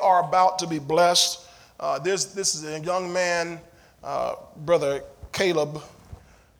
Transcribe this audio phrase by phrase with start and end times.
[0.00, 1.46] are about to be blessed.
[1.78, 3.60] Uh, this, this is a young man,
[4.02, 5.82] uh, Brother Caleb,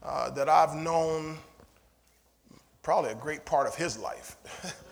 [0.02, 1.38] uh, that I've known
[2.82, 4.36] probably a great part of his life.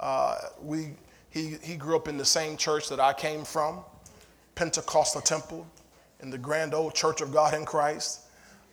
[0.00, 0.94] Uh, we,
[1.28, 3.80] he, he grew up in the same church that I came from,
[4.54, 5.66] Pentecostal Temple,
[6.20, 8.22] in the grand old Church of God in Christ.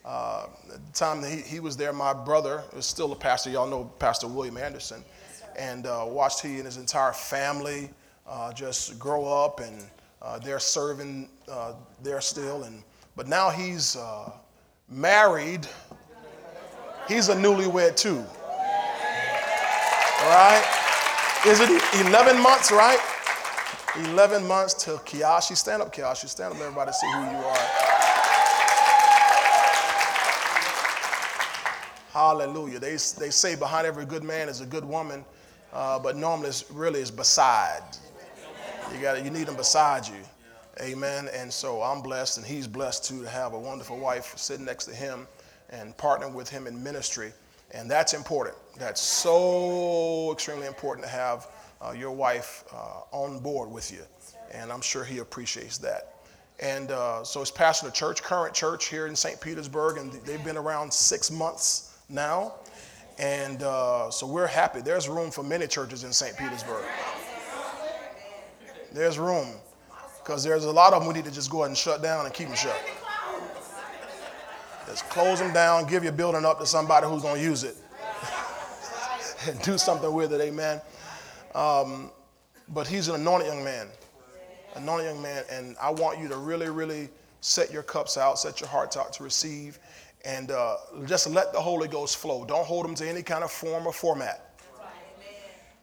[0.05, 3.49] Uh, at the time that he, he was there, my brother was still a pastor.
[3.49, 5.03] Y'all know Pastor William Anderson.
[5.59, 7.89] And uh, watched he and his entire family
[8.27, 9.83] uh, just grow up, and
[10.21, 11.73] uh, they're serving uh,
[12.03, 12.63] there still.
[12.63, 12.83] And,
[13.15, 14.31] but now he's uh,
[14.89, 15.67] married.
[17.07, 18.23] He's a newlywed too.
[20.19, 20.63] All right?
[21.45, 21.69] Is it
[22.07, 22.99] 11 months, right?
[23.97, 25.55] 11 months till Kiyoshi.
[25.55, 26.27] Stand up, Kiyoshi.
[26.27, 27.57] Stand up, everybody, see who you are.
[32.11, 32.79] Hallelujah.
[32.79, 35.23] They, they say behind every good man is a good woman,
[35.71, 37.83] uh, but normally it's really is beside.
[38.93, 40.15] You got you need them beside you.
[40.81, 41.29] Amen.
[41.33, 44.85] And so I'm blessed, and he's blessed too to have a wonderful wife sitting next
[44.85, 45.27] to him
[45.69, 47.33] and partnering with him in ministry.
[47.71, 48.55] And that's important.
[48.77, 51.47] That's so extremely important to have
[51.81, 54.03] uh, your wife uh, on board with you.
[54.51, 56.13] And I'm sure he appreciates that.
[56.59, 59.39] And uh, so he's pastoring a church, current church here in St.
[59.41, 62.55] Petersburg, and they've been around six months now.
[63.19, 64.81] And uh, so we're happy.
[64.81, 66.37] There's room for many churches in St.
[66.37, 66.85] Petersburg.
[68.93, 69.47] There's room.
[70.23, 72.25] Because there's a lot of them we need to just go ahead and shut down
[72.25, 72.77] and keep them shut.
[74.85, 77.75] Just close them down, give your building up to somebody who's going to use it
[79.47, 80.81] and do something with it, amen.
[81.55, 82.11] Um,
[82.69, 83.87] but he's an anointed young man,
[84.75, 87.09] anointed young man, and I want you to really, really
[87.41, 89.79] set your cups out, set your hearts out to receive,
[90.25, 92.43] and uh, just let the Holy Ghost flow.
[92.45, 94.59] Don't hold them to any kind of form or format.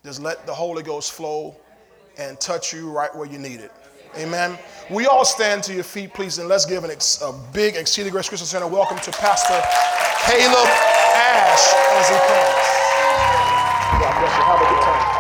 [0.05, 1.56] Just let the Holy Ghost flow
[2.19, 3.73] and touch you right where you need it.
[4.17, 4.59] Amen.
[4.91, 8.12] We all stand to your feet, please, and let's give an ex- a big Exceeding
[8.12, 9.61] Grace Christian Center welcome to Pastor
[10.27, 10.69] Caleb
[11.16, 12.75] Ash as he comes.
[14.00, 14.43] God bless you.
[14.44, 15.15] Have a good time.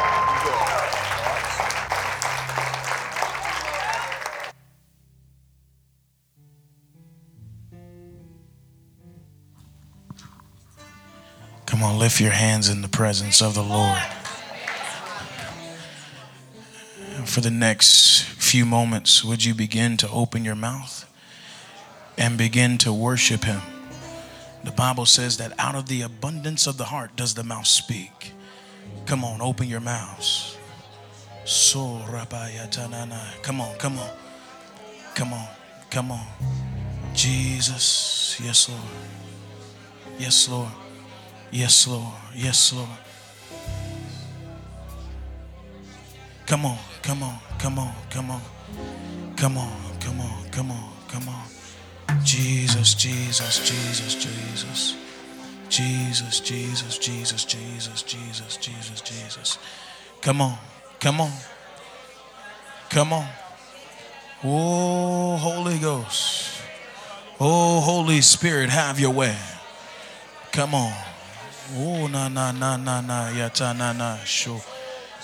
[11.66, 13.98] Come on, lift your hands in the presence of the Lord.
[17.34, 21.04] For the next few moments, would you begin to open your mouth
[22.16, 23.60] and begin to worship Him?
[24.62, 28.30] The Bible says that out of the abundance of the heart does the mouth speak.
[29.06, 30.56] Come on, open your mouths.
[31.44, 32.00] So
[33.42, 34.10] Come on, come on.
[35.16, 35.48] Come on,
[35.90, 36.26] come on.
[37.14, 38.82] Jesus, yes, Lord.
[40.20, 40.70] Yes, Lord.
[41.50, 42.14] Yes, Lord.
[42.32, 42.88] Yes, Lord.
[46.54, 48.40] Come on, come on, come on, come on.
[49.36, 52.24] Come on, come on, come on, come on.
[52.24, 54.94] Jesus, Jesus, Jesus, Jesus.
[55.68, 59.58] Jesus, Jesus, Jesus, Jesus, Jesus, Jesus, Jesus.
[60.22, 60.56] Come on,
[61.00, 61.32] come on.
[62.88, 63.28] Come on.
[64.44, 66.50] Oh, Holy Ghost.
[67.40, 69.36] Oh, Holy Spirit, have your way.
[70.52, 70.92] Come on.
[71.74, 74.62] Oh, na, na, na, na, na, yata, na, na, sure.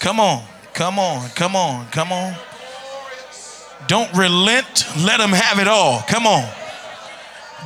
[0.01, 0.43] Come on,
[0.75, 2.34] come on, come on, come on.
[3.86, 6.03] Don't relent, let him have it all.
[6.03, 6.48] Come on.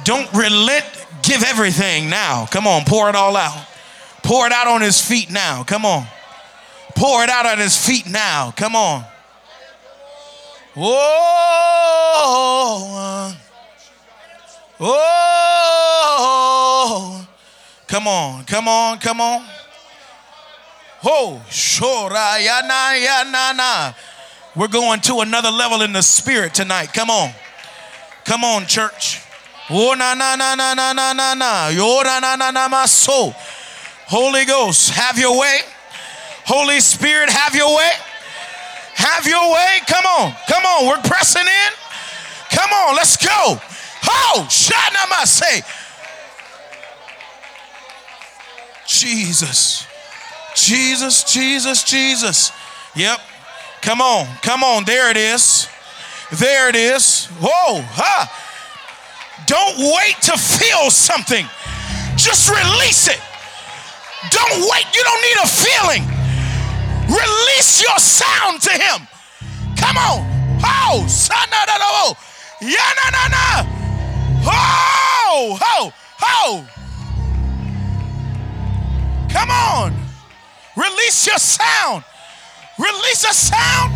[0.05, 0.85] Don't relent,
[1.23, 2.47] give everything now.
[2.47, 3.67] Come on, pour it all out.
[4.23, 5.65] Pour it out on his feet now.
[5.65, 6.07] Come on.
[6.95, 8.53] Pour it out on his feet now.
[8.57, 9.05] Come on.
[10.75, 10.95] Whoa.
[14.81, 15.35] Oh.
[17.87, 19.45] Come on, come on, come on.
[21.05, 23.93] Oh, shora ya na ya na na.
[24.57, 26.93] We're going to another level in the spirit tonight.
[26.93, 27.31] Come on.
[28.25, 29.21] Come on, church.
[29.71, 31.69] Oh na na na na na na na na.
[31.69, 33.35] Yo na na na na my soul.
[34.07, 35.61] Holy Ghost, have your way.
[36.47, 37.91] Holy Spirit, have your way.
[38.95, 39.81] Have your way.
[39.87, 40.35] Come on.
[40.47, 40.89] Come on.
[40.89, 41.73] We're pressing in.
[42.51, 42.97] Come on.
[42.97, 43.59] Let's go.
[44.07, 45.63] Oh, Shana say.
[48.87, 49.87] Jesus.
[50.55, 52.53] Jesus, Jesus, Jesus.
[52.95, 53.19] Yep.
[53.83, 54.27] Come on.
[54.43, 54.85] Come on.
[54.85, 55.69] There it is.
[56.33, 57.27] There it is.
[57.41, 57.83] Whoa.
[57.83, 58.43] Ha.
[59.47, 61.45] Don't wait to feel something.
[62.17, 63.21] Just release it.
[64.31, 64.87] Don't wait.
[64.95, 66.05] You don't need a feeling.
[67.09, 69.07] Release your sound to him.
[69.77, 70.25] Come on.
[70.65, 72.17] Oh, sanadado.
[72.61, 73.67] Yanana.
[74.47, 75.93] Oh, oh,
[76.23, 76.69] oh.
[79.31, 80.04] Come on.
[80.77, 82.05] Release your sound.
[82.79, 83.93] Release a sound.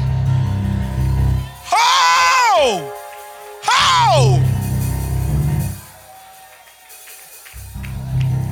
[1.73, 2.95] Oh!
[3.67, 4.45] Oh!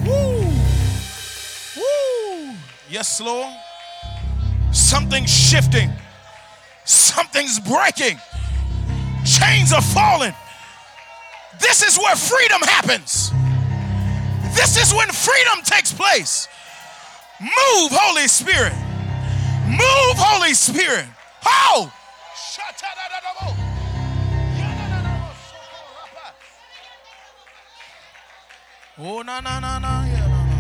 [0.05, 0.43] Woo!
[1.77, 2.55] Woo!
[2.89, 3.55] Yes, Lord.
[4.73, 5.93] Something's shifting.
[6.85, 8.19] Something's breaking.
[9.25, 10.35] Chains are falling.
[11.61, 13.31] This is where freedom happens.
[14.55, 16.49] This is when freedom takes place.
[17.41, 18.73] Move, Holy Spirit.
[19.69, 21.07] Move, Holy Spirit.
[21.41, 21.93] How?
[28.99, 30.57] Oh, na na na na, yeah, na na.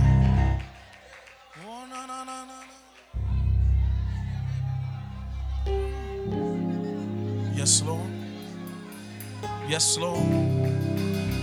[1.64, 2.76] Oh, na na na na na.
[7.56, 8.12] Yes, Lord.
[9.66, 10.28] Yes, Lord.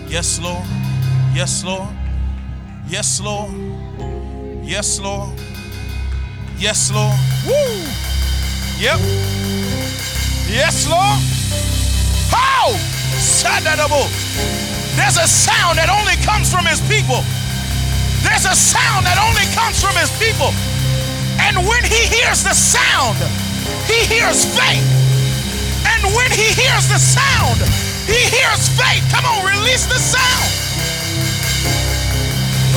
[0.07, 0.67] Yes, Lord.
[1.33, 1.89] Yes, Lord.
[2.87, 3.72] Yes, Lord.
[4.63, 5.35] Yes, Lord.
[6.57, 7.19] Yes, Lord.
[7.43, 7.83] Woo!
[8.79, 8.95] Yep.
[10.47, 11.19] Yes, Lord.
[12.31, 12.71] How?
[14.95, 17.19] There's a sound that only comes from his people.
[18.23, 20.55] There's a sound that only comes from his people.
[21.43, 23.19] And when he hears the sound,
[23.83, 24.87] he hears faith.
[25.91, 27.59] And when he hears the sound,
[28.07, 29.03] he hears faith.
[29.11, 30.47] Come on, release the sound.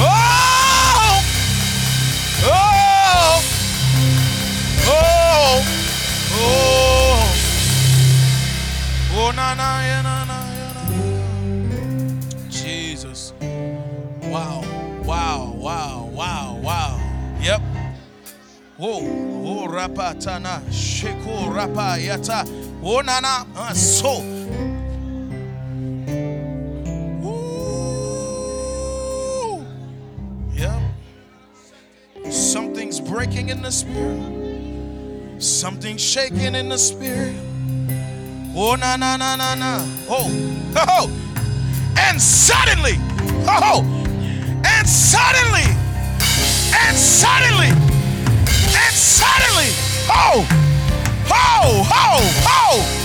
[0.02, 0.65] Oh!
[3.28, 3.42] Oh!
[4.86, 5.58] Oh!
[6.38, 7.18] Oh!
[9.18, 10.78] Oh, na na, na na, na.
[12.48, 13.32] Jesus.
[14.30, 14.62] Wow.
[15.02, 15.54] Wow.
[15.58, 16.10] Wow.
[16.14, 16.60] Wow.
[16.62, 17.00] Wow.
[17.42, 17.62] Yep.
[18.78, 20.62] Oh, rapa tana.
[20.70, 22.46] Sheko rapa yata.
[22.82, 23.44] Oh, na na.
[23.56, 24.22] Uh, so.
[33.08, 35.42] Breaking in the spirit.
[35.42, 37.36] Something shaking in the spirit.
[38.54, 39.78] Oh, na na na na na.
[40.08, 40.28] Oh,
[40.88, 41.10] oh,
[41.98, 42.94] and suddenly,
[43.46, 43.84] oh,
[44.64, 45.68] and suddenly,
[46.74, 49.70] and suddenly, and suddenly,
[50.10, 50.46] oh,
[51.30, 52.95] oh, oh, oh.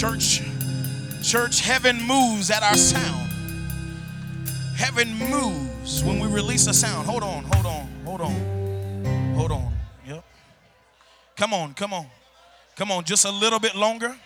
[0.00, 0.40] Church,
[1.22, 3.30] church, heaven moves at our sound.
[4.74, 7.06] Heaven moves when we release a sound.
[7.06, 9.70] Hold on, hold on, hold on, hold on.
[10.06, 10.24] Yep.
[11.36, 12.06] Come on, come on,
[12.76, 13.04] come on.
[13.04, 14.16] Just a little bit longer.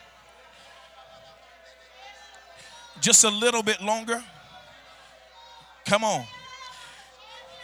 [3.00, 4.23] Just a little bit longer.
[5.87, 6.25] Come on.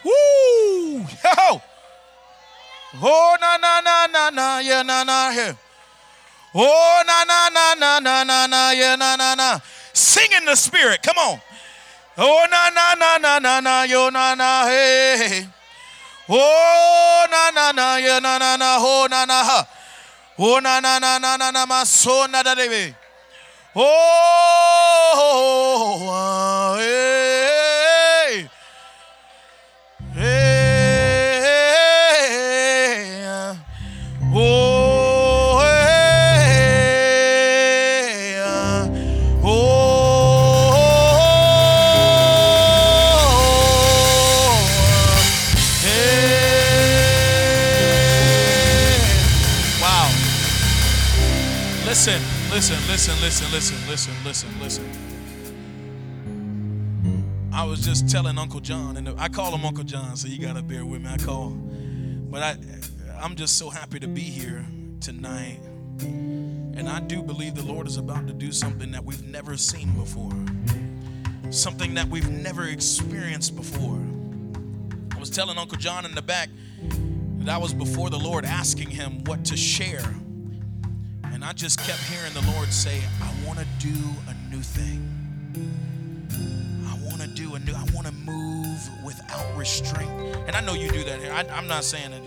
[0.04, 0.98] Woo!
[1.24, 1.62] Yo!
[3.00, 5.56] Oh na na na na na yeah na na here.
[6.54, 9.60] Oh na na na na na na na yeah na na na.
[9.92, 11.02] Sing in the spirit.
[11.02, 11.40] Come on.
[12.18, 15.46] Oh na na na na na na yo na na hey.
[16.28, 19.66] Oh na na na yeah na na na ho na na ha.
[20.38, 22.94] Oh na na na na na na ma so na da de.
[23.76, 25.12] Oh
[26.10, 27.39] ah, hey.
[53.30, 54.90] Listen, listen, listen, listen, listen.
[57.52, 60.62] I was just telling Uncle John, and I call him Uncle John, so you gotta
[60.62, 61.10] bear with me.
[61.10, 62.56] I call, but I,
[63.22, 64.66] I'm just so happy to be here
[65.00, 65.60] tonight,
[66.00, 69.92] and I do believe the Lord is about to do something that we've never seen
[69.92, 70.32] before,
[71.52, 74.00] something that we've never experienced before.
[75.14, 76.48] I was telling Uncle John in the back
[77.38, 80.16] that I was before the Lord asking him what to share,
[81.40, 83.96] and I just kept hearing the Lord say, "I want to do
[84.28, 85.00] a new thing."
[86.86, 90.10] I want to do a new, I want to move without restraint.
[90.46, 91.32] And I know you do that here.
[91.32, 92.22] I, am not saying it,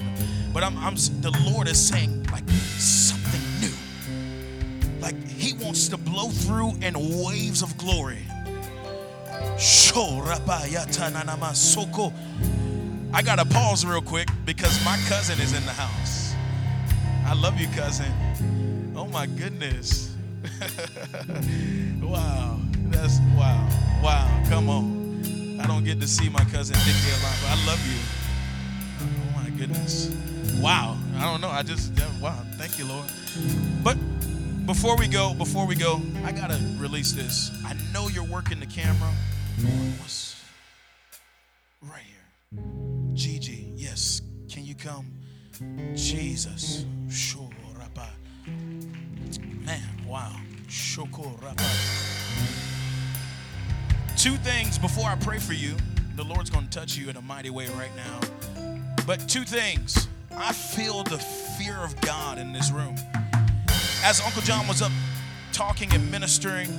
[0.51, 5.00] but I'm, I'm, the Lord is saying like something new.
[5.00, 8.25] Like He wants to blow through in waves of glory.
[13.13, 16.34] I got to pause real quick because my cousin is in the house.
[17.27, 18.12] I love you, cousin.
[19.13, 20.12] Oh my goodness.
[22.01, 22.60] wow.
[22.86, 23.70] That's wow.
[24.01, 24.43] Wow.
[24.50, 25.60] Come on.
[25.62, 28.00] I don't get to see my cousin Dickie a lot, but I love you.
[29.01, 30.10] Oh my goodness.
[30.60, 30.98] Wow.
[31.17, 31.50] I don't know.
[31.50, 32.43] I just yeah, wow.
[32.55, 33.05] Thank you, Lord.
[33.84, 34.00] But
[34.65, 37.51] before we go, before we go, I gotta release this.
[37.63, 39.12] I know you're working the camera.
[40.00, 40.43] What's
[41.84, 42.63] right here?
[43.13, 44.24] Gigi, yes.
[44.51, 45.05] Can you come?
[45.93, 46.88] Jesus.
[54.18, 55.75] Two things before I pray for you.
[56.15, 58.20] The Lord's going to touch you in a mighty way right now.
[59.06, 60.08] But two things.
[60.36, 61.20] I feel the
[61.60, 62.96] fear of God in this room.
[64.03, 64.92] As Uncle John was up
[65.51, 66.70] talking and ministering,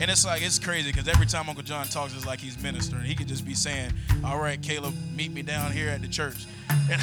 [0.00, 3.04] and it's like, it's crazy because every time Uncle John talks, it's like he's ministering.
[3.04, 3.92] He could just be saying,
[4.24, 6.46] All right, Caleb, meet me down here at the church.
[6.88, 7.02] And,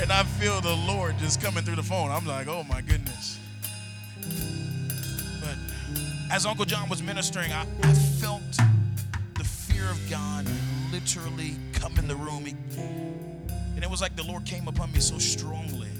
[0.00, 2.10] and I feel the Lord just coming through the phone.
[2.10, 3.38] I'm like, Oh my goodness.
[5.40, 5.56] But
[6.30, 8.42] as Uncle John was ministering, I, I felt
[9.36, 10.46] the fear of God
[10.92, 12.46] literally come in the room.
[13.74, 15.90] And it was like the Lord came upon me so strongly.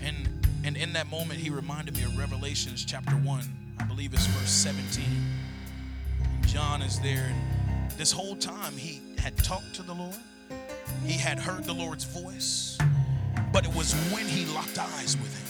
[0.00, 0.28] And
[0.64, 3.42] and in that moment, he reminded me of Revelations chapter 1.
[3.78, 5.04] I believe it's verse 17.
[6.46, 10.16] John is there, and this whole time he had talked to the Lord,
[11.06, 12.78] he had heard the Lord's voice,
[13.52, 15.42] but it was when he locked eyes with him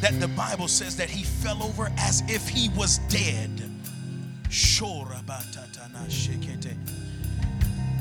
[0.00, 3.50] that the Bible says that he fell over as if he was dead.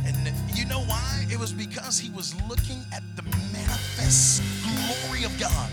[0.05, 1.25] And you know why?
[1.31, 5.69] It was because he was looking at the manifest glory of God.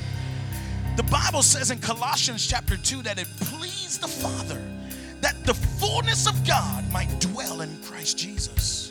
[0.97, 4.61] The Bible says in Colossians chapter 2 that it pleased the Father
[5.21, 8.82] that the fullness of God might dwell in Christ Jesus.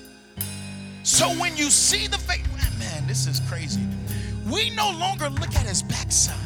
[1.12, 3.86] So when you see the face, ah, man, this is crazy.
[4.50, 6.38] We no longer look at his backside.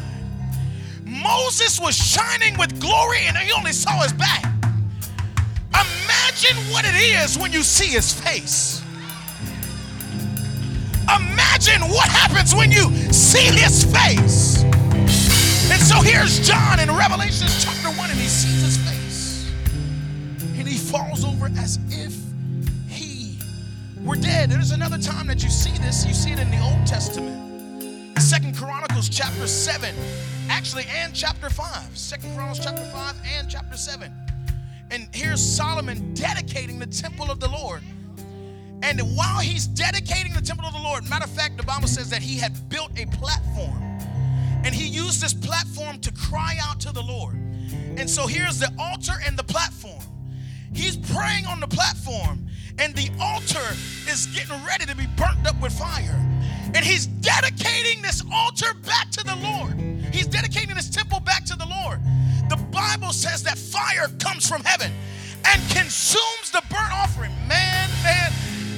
[1.05, 4.43] Moses was shining with glory and he only saw his back.
[5.69, 8.81] Imagine what it is when you see his face.
[11.15, 14.63] Imagine what happens when you see his face.
[15.71, 19.51] And so here's John in Revelation chapter 1, and he sees his face.
[20.57, 22.04] And he falls over as if
[24.05, 24.51] were dead.
[24.51, 27.41] There's another time that you see this, you see it in the Old Testament.
[28.21, 29.95] Second Chronicles chapter 7,
[30.47, 31.97] actually, and chapter 5.
[31.97, 34.11] Second Chronicles chapter 5 and chapter 7.
[34.91, 37.81] And here's Solomon dedicating the temple of the Lord.
[38.83, 42.09] And while he's dedicating the temple of the Lord, matter of fact, the Bible says
[42.11, 43.81] that he had built a platform.
[44.63, 47.35] And he used this platform to cry out to the Lord.
[47.97, 50.03] And so here's the altar and the platform.
[50.73, 52.44] He's praying on the platform,
[52.77, 53.65] and the altar
[54.09, 56.19] is getting ready to be burnt up with fire.
[56.73, 59.79] And he's dedicating this altar back to the Lord.
[60.13, 61.99] He's dedicating this temple back to the Lord.
[62.49, 64.91] The Bible says that fire comes from heaven
[65.45, 67.31] and consumes the burnt offering.
[67.47, 68.31] Man, man,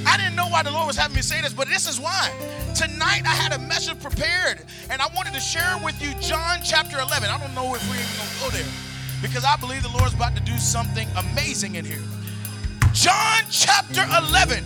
[0.06, 2.30] I didn't know why the Lord was having me say this, but this is why.
[2.74, 6.98] Tonight I had a message prepared and I wanted to share with you John chapter
[6.98, 7.28] 11.
[7.28, 8.72] I don't know if we're even going to go there
[9.20, 12.02] because I believe the Lord's about to do something amazing in here.
[12.98, 14.64] John chapter 11.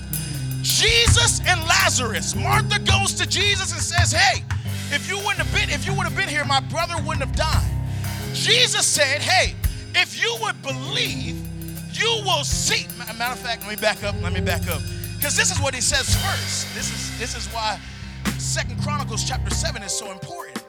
[0.63, 2.35] Jesus and Lazarus.
[2.35, 4.43] Martha goes to Jesus and says, Hey,
[4.91, 7.37] if you wouldn't have been, if you would have been here, my brother wouldn't have
[7.37, 7.71] died.
[8.33, 9.55] Jesus said, Hey,
[9.95, 11.47] if you would believe,
[11.93, 12.87] you will see.
[12.97, 14.15] Matter of fact, let me back up.
[14.23, 14.81] Let me back up.
[15.19, 16.75] Because this is what he says first.
[16.75, 17.79] This is this is why
[18.39, 20.65] Second Chronicles chapter 7 is so important.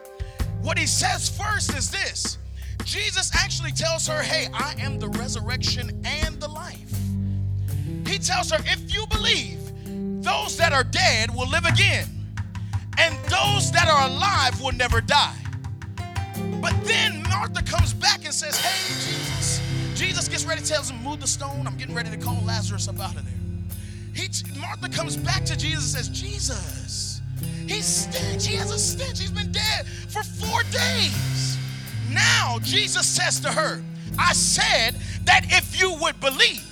[0.60, 2.36] What he says first is this.
[2.84, 7.03] Jesus actually tells her, Hey, I am the resurrection and the life.
[8.14, 9.58] He tells her, If you believe,
[10.22, 12.06] those that are dead will live again,
[12.96, 15.36] and those that are alive will never die.
[16.60, 19.60] But then Martha comes back and says, Hey, Jesus.
[19.98, 21.66] Jesus gets ready, tells him, Move the stone.
[21.66, 23.34] I'm getting ready to call Lazarus up out of there.
[24.14, 24.28] He,
[24.60, 27.20] Martha comes back to Jesus and says, Jesus,
[27.66, 28.46] he's stench.
[28.46, 29.18] He has a stench.
[29.18, 31.58] He's been dead for four days.
[32.12, 33.82] Now, Jesus says to her,
[34.16, 34.94] I said
[35.24, 36.63] that if you would believe,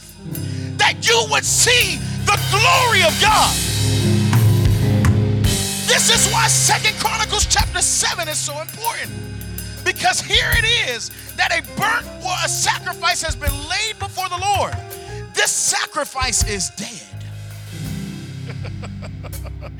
[0.92, 1.96] that you would see
[2.26, 3.54] the glory of God.
[5.86, 9.10] This is why Second Chronicles chapter 7 is so important.
[9.84, 14.38] Because here it is that a burnt or a sacrifice has been laid before the
[14.56, 14.74] Lord.
[15.34, 17.24] This sacrifice is dead.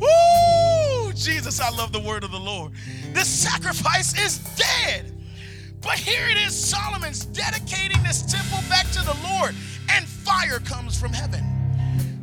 [0.00, 1.12] Woo!
[1.12, 2.72] Jesus, I love the word of the Lord.
[3.12, 5.12] This sacrifice is dead.
[5.80, 9.54] But here it is Solomon's dedicating this temple back to the Lord,
[10.28, 11.42] fire comes from heaven.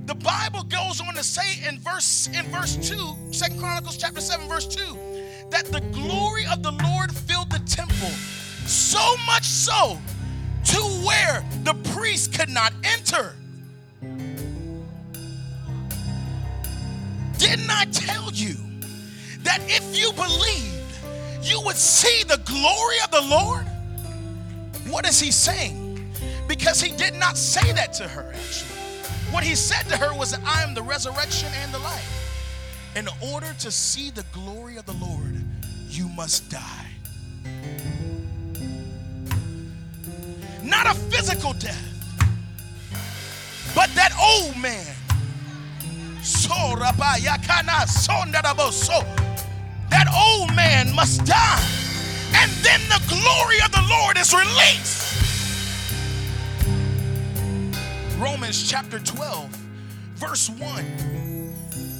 [0.05, 4.47] The Bible goes on to say in verse in verse 2, Second Chronicles chapter 7,
[4.47, 4.95] verse 2,
[5.49, 8.09] that the glory of the Lord filled the temple,
[8.67, 9.97] so much so
[10.65, 13.35] to where the priest could not enter.
[17.39, 18.55] Didn't I tell you
[19.39, 20.93] that if you believed,
[21.41, 23.65] you would see the glory of the Lord?
[24.91, 25.84] What is he saying?
[26.57, 28.79] Because he did not say that to her, actually.
[29.31, 32.11] What he said to her was that I am the resurrection and the life.
[32.95, 35.43] In order to see the glory of the Lord,
[35.89, 36.87] you must die.
[40.63, 41.83] Not a physical death,
[43.75, 44.95] but that old man.
[49.89, 51.63] That old man must die.
[52.33, 55.04] And then the glory of the Lord is released.
[58.17, 59.49] Romans chapter 12,
[60.15, 60.85] verse 1.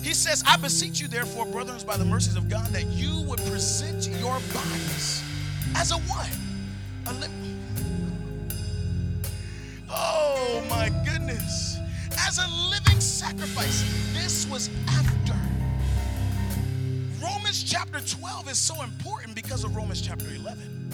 [0.02, 3.40] He says, I beseech you, therefore, brothers, by the mercies of God, that you would
[3.40, 5.24] present your bodies
[5.76, 6.30] as a what?
[7.08, 7.60] A living.
[9.90, 11.80] Oh my goodness.
[12.20, 13.84] As a living sacrifice.
[14.14, 15.34] This was after.
[17.22, 20.85] Romans chapter 12 is so important because of Romans chapter 11.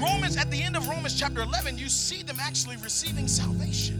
[0.00, 3.98] Romans, at the end of Romans chapter 11, you see them actually receiving salvation.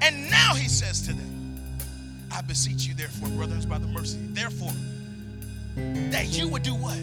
[0.00, 1.60] And now he says to them,
[2.32, 4.72] I beseech you, therefore, brothers, by the mercy, therefore,
[6.10, 6.98] that you would do what?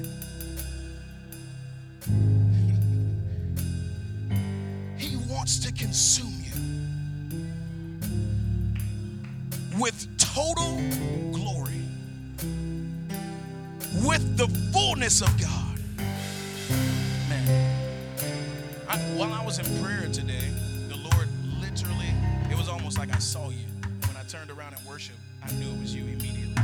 [4.97, 6.53] he wants to consume you
[9.79, 10.75] with total
[11.31, 11.81] glory,
[14.05, 15.66] with the fullness of God.
[18.97, 20.49] I, while I was in prayer today,
[20.87, 21.27] the Lord
[21.61, 22.11] literally,
[22.49, 23.65] it was almost like I saw you.
[24.07, 26.55] When I turned around and worshiped, I knew it was you immediately.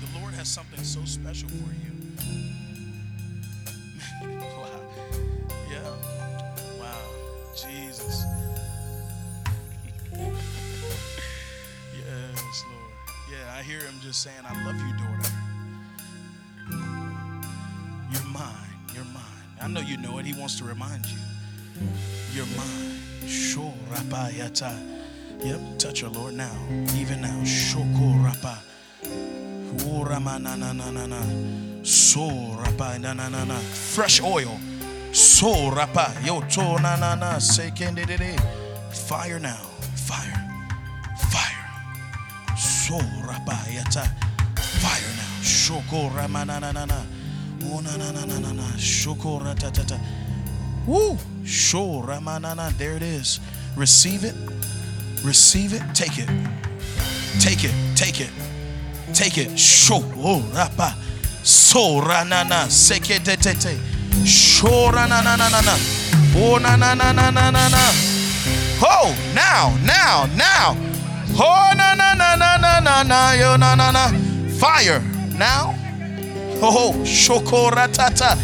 [0.00, 1.92] The Lord has something so special for you.
[4.40, 4.80] wow.
[5.70, 5.90] Yeah.
[6.80, 7.02] Wow.
[7.54, 8.24] Jesus.
[11.92, 12.92] yes, Lord.
[13.30, 15.11] Yeah, I hear him just saying, I love you, daughter.
[19.62, 20.26] I know you know it.
[20.26, 21.18] He wants to remind you.
[22.34, 22.98] You're mine.
[23.90, 24.76] Rabayata.
[25.44, 26.50] Yep, touch her, Lord, now.
[26.96, 27.40] Even now.
[27.44, 28.58] Shoko Rapa.
[31.84, 33.54] So Rapa na na na na.
[33.54, 34.58] Fresh oil.
[35.12, 36.12] So Rapa.
[36.26, 37.38] Yo to na na na.
[37.38, 39.62] Fire now.
[39.94, 40.50] Fire.
[41.30, 42.56] Fire.
[42.56, 44.08] So Rapa yata.
[44.58, 45.40] Fire now.
[45.40, 47.21] Shoko Rama na na na na.
[47.64, 48.62] Oh, na na na na na.
[48.76, 49.96] Shokora ta ta ta.
[50.86, 51.16] Woo!
[51.44, 52.72] Shora manana.
[52.78, 53.40] There it is.
[53.76, 54.34] Receive it.
[55.24, 55.82] Receive it.
[55.94, 56.28] Take it.
[57.40, 57.74] Take it.
[57.94, 58.30] Take it.
[59.14, 59.58] Take it.
[59.58, 60.02] Sho.
[60.16, 60.94] Oh, rapa.
[61.44, 62.66] So ra na na.
[62.66, 63.78] Seke te te te.
[64.24, 65.76] Shora na na na na.
[66.34, 67.92] Oh, na na na na na na na.
[68.84, 70.76] Oh, now, now, now.
[71.38, 73.32] Oh, na na na na na na na.
[73.32, 74.08] Yo, na na na.
[74.58, 75.00] Fire.
[75.38, 75.81] Now.
[76.64, 78.38] Oh, shokoratata.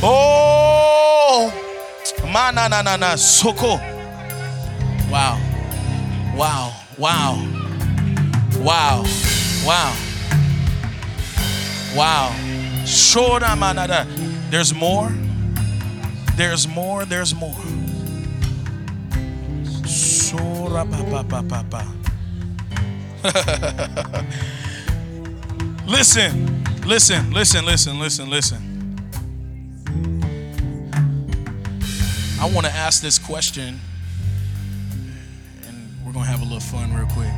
[0.00, 1.52] Oh,
[2.30, 3.80] mana na na na soko.
[5.10, 5.38] Wow,
[6.36, 7.34] wow, wow,
[8.62, 9.02] wow,
[9.66, 9.92] wow,
[11.96, 12.30] wow.
[12.86, 14.06] Shora manada.
[14.48, 15.10] There's more.
[16.36, 17.04] There's more.
[17.04, 17.66] There's more.
[19.84, 21.82] Sora pa pa pa pa.
[25.86, 26.55] Listen.
[26.86, 28.96] Listen, listen, listen, listen, listen.
[32.40, 33.80] I want to ask this question,
[35.66, 37.32] and we're going to have a little fun real quick.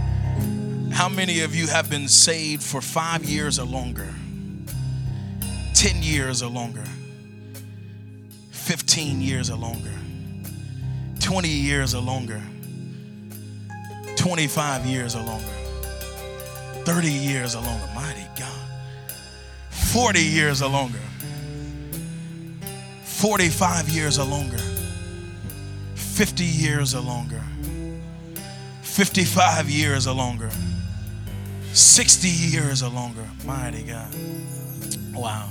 [0.92, 4.12] How many of you have been saved for five years or longer?
[5.72, 6.84] 10 years or longer?
[8.50, 9.94] 15 years or longer?
[11.20, 12.42] 20 years or longer?
[14.16, 15.46] 25 years or longer?
[16.84, 17.88] 30 years or longer?
[17.94, 18.57] Mighty God.
[19.92, 21.00] 40 years or longer,
[23.04, 24.58] 45 years or longer,
[25.94, 27.42] 50 years or longer,
[28.82, 30.50] 55 years or longer,
[31.72, 33.24] 60 years or longer.
[33.46, 34.14] Mighty God.
[35.14, 35.48] Wow.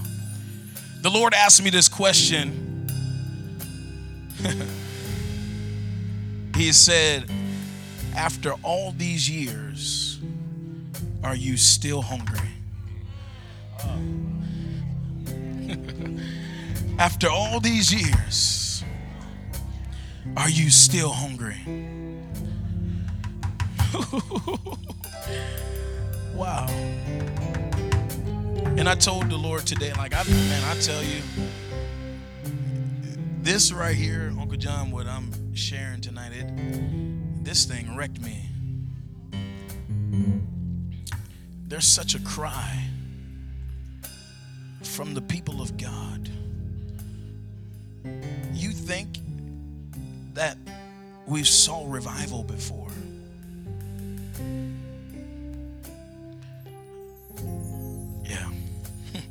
[1.01, 2.85] The Lord asked me this question.
[6.55, 7.25] he said,
[8.15, 10.19] After all these years,
[11.23, 12.56] are you still hungry?
[16.99, 18.83] After all these years,
[20.35, 21.57] are you still hungry?
[26.33, 26.67] wow.
[28.77, 31.21] And I told the Lord today, like, I, man, I tell you,
[33.41, 38.49] this right here, Uncle John, what I'm sharing tonight, it, this thing wrecked me.
[41.67, 42.85] There's such a cry
[44.97, 46.27] from the people of God.
[48.51, 49.19] You think
[50.33, 50.57] that
[51.27, 52.89] we saw revival before.
[58.25, 58.49] Yeah.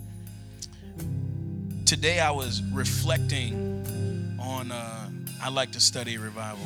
[1.85, 5.11] Today I was reflecting on, uh,
[5.43, 6.65] I like to study revival.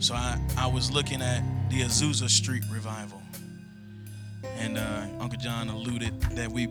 [0.00, 3.22] So I, I was looking at the Azusa Street revival.
[4.58, 6.66] And uh, Uncle John alluded that we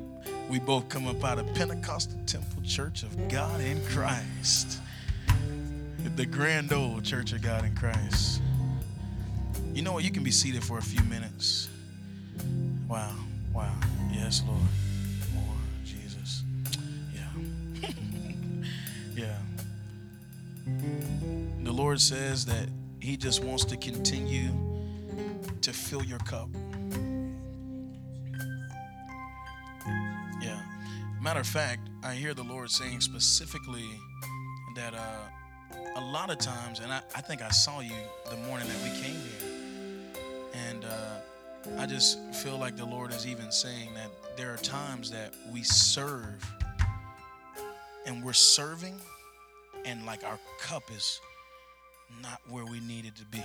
[0.52, 4.82] we both come up out of Pentecostal Temple Church of God in Christ,
[6.18, 8.42] the grand old Church of God in Christ.
[9.74, 10.04] You know what?
[10.04, 11.70] You can be seated for a few minutes.
[12.90, 13.16] Wow,
[13.54, 13.74] wow.
[14.12, 14.60] Yes, Lord.
[15.34, 16.44] More Jesus.
[17.16, 17.90] Yeah.
[19.16, 19.38] yeah.
[21.64, 22.68] The Lord says that
[23.00, 24.50] He just wants to continue
[25.62, 26.50] to fill your cup.
[31.32, 33.86] Matter of fact, I hear the Lord saying specifically
[34.76, 35.30] that uh,
[35.96, 37.96] a lot of times, and I, I think I saw you
[38.30, 40.20] the morning that we came here,
[40.68, 45.10] and uh, I just feel like the Lord is even saying that there are times
[45.12, 46.46] that we serve
[48.06, 49.00] and we're serving,
[49.86, 51.22] and like our cup is
[52.22, 53.42] not where we needed to be.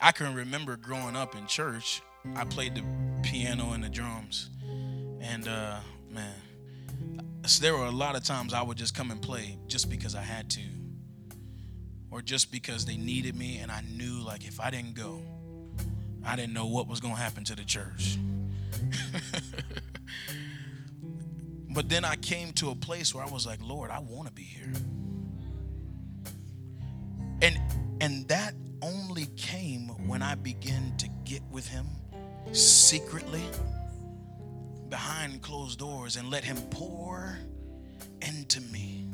[0.00, 2.02] I can remember growing up in church,
[2.34, 2.82] I played the
[3.22, 4.50] piano and the drums.
[5.22, 5.78] And uh,
[6.10, 6.34] man,
[7.46, 10.16] so there were a lot of times I would just come and play just because
[10.16, 10.60] I had to,
[12.10, 15.22] or just because they needed me, and I knew like if I didn't go,
[16.26, 18.18] I didn't know what was going to happen to the church.
[21.70, 24.34] but then I came to a place where I was like, Lord, I want to
[24.34, 24.72] be here.
[27.42, 27.60] And
[28.00, 31.86] and that only came when I began to get with him
[32.52, 33.42] secretly
[34.92, 37.38] behind closed doors and let him pour
[38.20, 39.06] into me.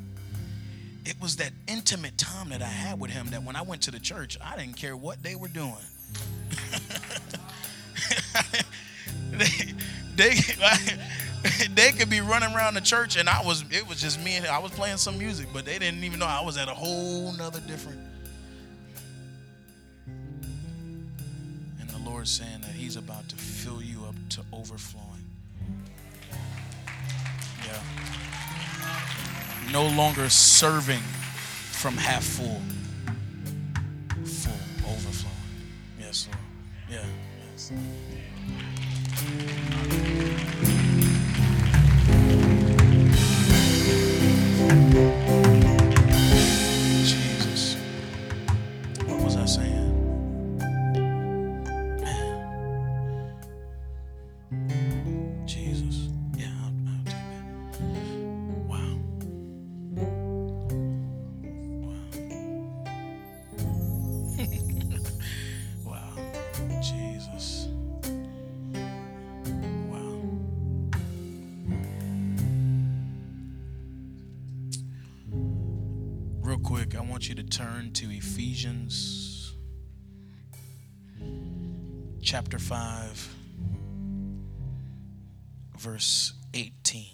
[1.06, 3.92] It was that intimate time that I had with him that when I went to
[3.92, 5.76] the church, I didn't care what they were doing.
[9.30, 9.46] they,
[10.16, 10.34] they,
[11.76, 14.48] they could be running around the church and I was it was just me and
[14.48, 17.30] I was playing some music, but they didn't even know I was at a whole
[17.34, 18.00] nother different.
[21.80, 25.07] And the Lord's saying that He's about to fill you up to overflowing.
[27.68, 27.82] Yeah.
[29.72, 31.02] No longer serving
[31.72, 32.60] from half full.
[34.24, 34.52] Full
[34.90, 35.34] overflowing.
[36.00, 36.38] Yes, Lord.
[36.90, 37.04] Yeah.
[37.52, 37.72] Yes.
[76.98, 79.54] I want you to turn to Ephesians
[82.20, 83.36] chapter 5,
[85.76, 87.06] verse 18.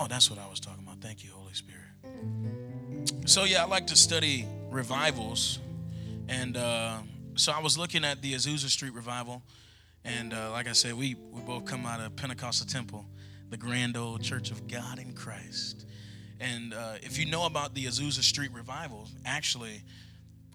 [0.00, 1.00] Oh, that's what I was talking about.
[1.00, 1.82] Thank you, Holy Spirit.
[3.26, 5.60] So, yeah, I like to study revivals.
[6.28, 6.98] And uh,
[7.36, 9.42] so I was looking at the Azusa Street revival.
[10.04, 13.06] And uh, like I said, we, we both come out of Pentecostal Temple,
[13.50, 15.86] the grand old church of God in Christ.
[16.40, 19.82] And uh, if you know about the Azusa Street revival, actually,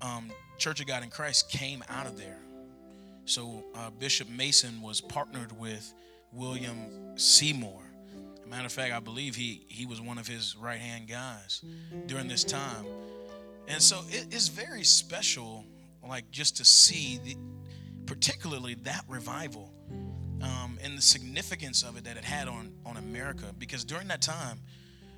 [0.01, 2.39] um, Church of God in Christ came out of there.
[3.25, 5.93] So uh, Bishop Mason was partnered with
[6.31, 7.81] William Seymour.
[8.47, 11.63] Matter of fact, I believe he he was one of his right hand guys
[12.05, 12.85] during this time,
[13.67, 15.65] and so it is very special,
[16.07, 17.35] like just to see the,
[18.05, 19.73] particularly that revival
[20.43, 24.21] um, and the significance of it that it had on on America, because during that
[24.21, 24.59] time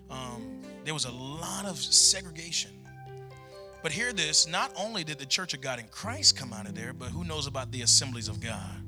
[0.10, 2.72] um, there was a lot of segregation.
[3.84, 6.76] But hear this: not only did the Church of God in Christ come out of
[6.76, 8.82] there, but who knows about the Assemblies of God?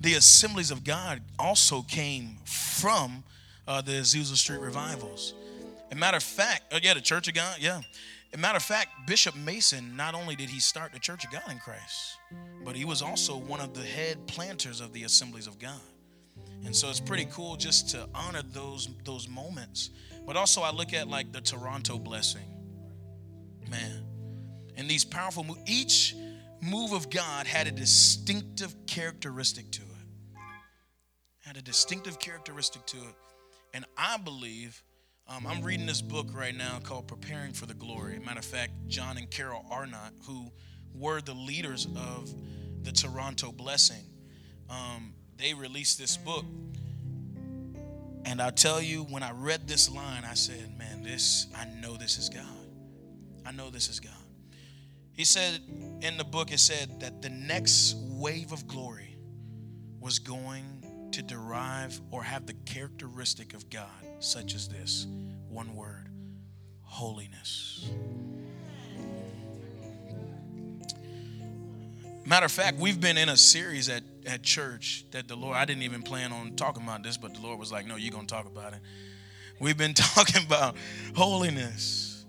[0.00, 3.24] The Assemblies of God also came from
[3.66, 5.34] uh, the Azusa Street revivals.
[5.90, 7.80] A matter of fact, oh yeah, the Church of God, yeah.
[8.34, 11.50] A matter of fact, Bishop Mason, not only did he start the Church of God
[11.50, 12.18] in Christ,
[12.64, 15.80] but he was also one of the head planters of the Assemblies of God.
[16.64, 19.90] And so it's pretty cool just to honor those those moments.
[20.26, 22.42] But also I look at like the Toronto blessing.
[23.70, 24.04] Man.
[24.76, 26.14] And these powerful each
[26.60, 30.38] move of God had a distinctive characteristic to it.
[31.44, 33.14] Had a distinctive characteristic to it.
[33.72, 34.82] And I believe,
[35.28, 38.18] um, I'm reading this book right now called Preparing for the Glory.
[38.20, 40.52] Matter of fact, John and Carol Arnott, who
[40.94, 42.32] were the leaders of
[42.82, 44.04] the Toronto Blessing,
[44.70, 46.44] um, they released this book.
[48.24, 51.96] And I'll tell you, when I read this line, I said, man, this, I know
[51.96, 52.44] this is God.
[53.44, 54.12] I know this is God.
[55.12, 55.60] He said
[56.02, 59.16] in the book, it said that the next wave of glory
[59.98, 63.88] was going to derive or have the characteristic of God,
[64.20, 65.06] such as this
[65.48, 66.08] one word
[66.82, 67.90] holiness.
[72.24, 75.64] Matter of fact, we've been in a series at, at church that the Lord, I
[75.64, 78.26] didn't even plan on talking about this, but the Lord was like, no, you're going
[78.26, 78.80] to talk about it.
[79.60, 80.76] We've been talking about
[81.14, 82.24] holiness.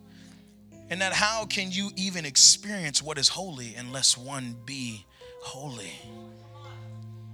[0.90, 5.06] And that how can you even experience what is holy unless one be
[5.42, 5.92] holy?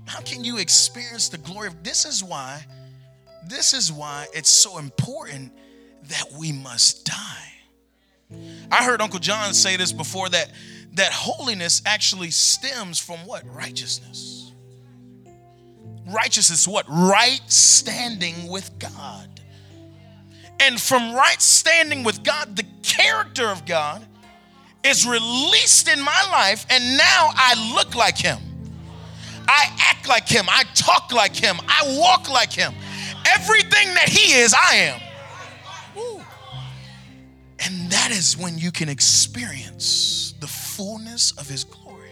[0.05, 2.65] How can you experience the glory of this is why
[3.47, 5.51] this is why it's so important
[6.03, 7.53] that we must die.
[8.71, 10.51] I heard Uncle John say this before that
[10.93, 13.43] that holiness actually stems from what?
[13.53, 14.51] Righteousness.
[16.07, 16.85] Righteousness, what?
[16.87, 19.27] Right standing with God.
[20.59, 24.05] And from right standing with God, the character of God
[24.83, 28.39] is released in my life, and now I look like Him.
[29.47, 30.45] I act like Him.
[30.47, 31.57] I talk like Him.
[31.67, 32.73] I walk like Him.
[33.35, 35.01] Everything that He is, I am.
[35.95, 36.21] Woo.
[37.59, 42.09] And that is when you can experience the fullness of His glory.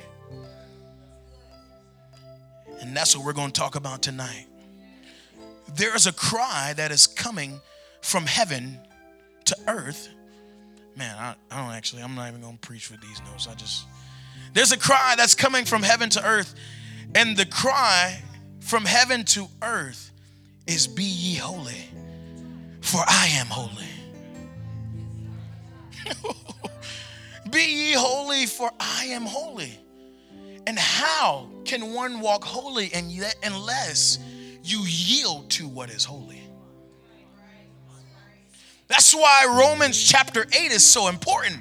[2.82, 4.48] And that's what we're going to talk about tonight.
[5.76, 7.62] There is a cry that is coming
[8.02, 8.80] from heaven
[9.46, 10.10] to earth.
[10.96, 13.48] Man, I, I don't actually, I'm not even going to preach with these notes.
[13.48, 13.86] I just,
[14.54, 16.56] there's a cry that's coming from heaven to earth.
[17.14, 18.22] And the cry
[18.60, 20.12] from heaven to earth
[20.68, 21.86] is Be ye holy,
[22.82, 23.86] for I am holy.
[27.52, 29.78] Be ye holy, for I am holy.
[30.68, 34.20] And how can one walk holy and yet unless
[34.64, 36.42] you yield to what is holy?
[38.88, 41.58] That's why Romans chapter 8 is so important.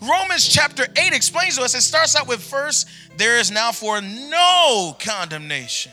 [0.00, 4.00] Romans chapter 8 explains to us, it starts out with first, there is now for
[4.00, 5.92] no condemnation,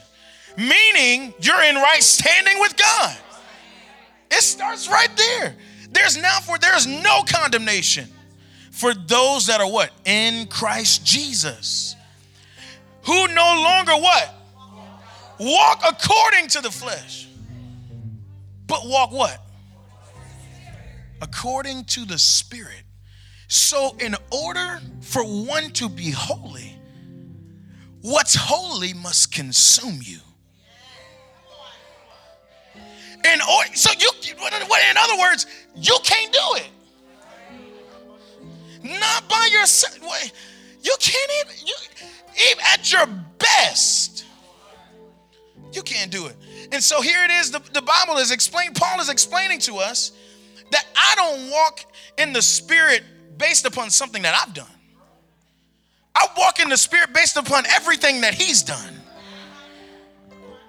[0.56, 3.16] meaning you're in right standing with God.
[4.30, 5.54] It starts right there.
[5.90, 8.08] There's now for there is no condemnation
[8.70, 9.90] for those that are what?
[10.04, 11.96] In Christ Jesus.
[13.04, 14.34] Who no longer what?
[15.40, 17.26] Walk according to the flesh.
[18.66, 19.40] But walk what?
[21.20, 22.84] According to the Spirit.
[23.48, 26.76] So, in order for one to be holy,
[28.02, 30.18] what's holy must consume you.
[33.24, 36.68] In order, so you, in other words, you can't do it.
[38.84, 39.98] Not by yourself.
[40.82, 41.74] You can't even, you,
[42.50, 43.06] even at your
[43.38, 44.26] best,
[45.72, 46.36] you can't do it.
[46.70, 47.50] And so here it is.
[47.50, 50.12] The, the Bible is explained, Paul is explaining to us
[50.70, 51.84] that I don't walk
[52.18, 53.02] in the spirit
[53.38, 54.66] based upon something that I've done.
[56.14, 58.94] I walk in the spirit based upon everything that he's done.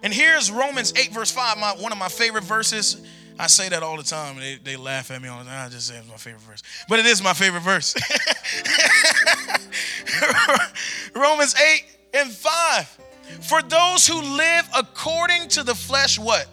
[0.04, 3.02] And here's Romans 8, verse 5, my, one of my favorite verses.
[3.38, 4.38] I say that all the time.
[4.38, 5.66] They, they laugh at me all the time.
[5.66, 6.62] I just say it's my favorite verse.
[6.88, 7.96] But it is my favorite verse.
[11.16, 13.00] Romans 8 and 5.
[13.42, 16.48] For those who live according to the flesh, what?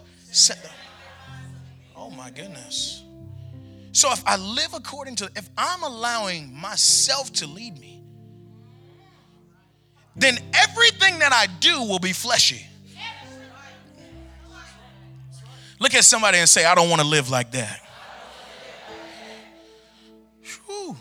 [1.96, 3.02] Oh my goodness.
[3.96, 8.02] So if I live according to, if I'm allowing myself to lead me,
[10.14, 12.66] then everything that I do will be fleshy.
[15.80, 17.80] Look at somebody and say, I don't want to live like that.
[20.66, 20.94] Whew.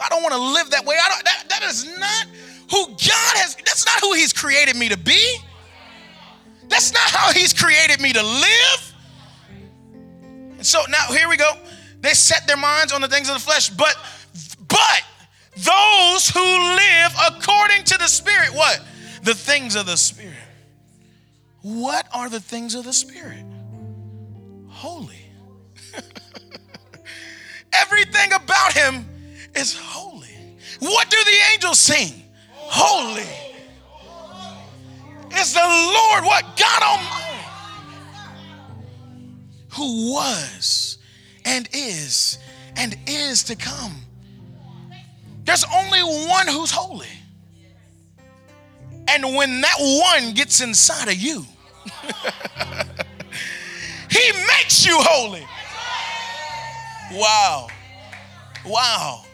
[0.00, 0.96] I don't want to live that way.
[0.98, 2.26] I don't, that, that is not
[2.70, 5.36] who God has, that's not who He's created me to be.
[6.68, 8.94] That's not how He's created me to live.
[10.56, 11.50] And so now here we go.
[12.02, 13.96] They set their minds on the things of the flesh, but
[14.68, 15.02] but
[15.56, 18.80] those who live according to the Spirit, what?
[19.22, 20.34] The things of the Spirit.
[21.62, 23.44] What are the things of the Spirit?
[24.68, 25.20] Holy.
[27.72, 29.06] Everything about him
[29.54, 30.56] is holy.
[30.80, 32.24] What do the angels sing?
[32.50, 33.22] Holy.
[35.38, 36.56] Is the Lord what?
[36.56, 37.28] God Almighty.
[39.74, 40.98] Who was
[41.44, 42.38] and is
[42.76, 43.94] and is to come.
[45.44, 47.06] There's only one who's holy.
[49.08, 51.44] And when that one gets inside of you,
[54.10, 55.46] he makes you holy.
[57.12, 57.68] Wow.
[58.64, 59.24] Wow.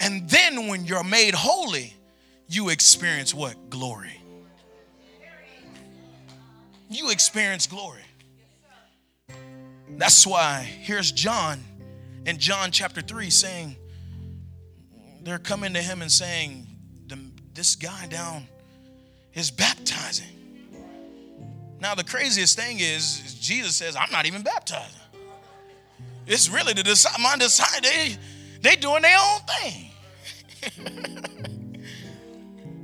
[0.00, 1.94] And then when you're made holy,
[2.48, 3.70] you experience what?
[3.70, 4.18] Glory.
[6.90, 8.02] you experience glory.
[10.02, 11.60] That's why here's John
[12.26, 13.76] in John chapter 3 saying,
[15.22, 16.66] they're coming to him and saying,
[17.54, 18.48] This guy down
[19.32, 20.26] is baptizing.
[21.78, 25.00] Now, the craziest thing is, Jesus says, I'm not even baptizing.
[26.26, 28.16] It's really the disciples, my disciples, they,
[28.60, 29.90] they doing their own thing.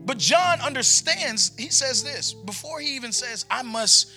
[0.06, 4.08] but John understands, he says this, before he even says, I must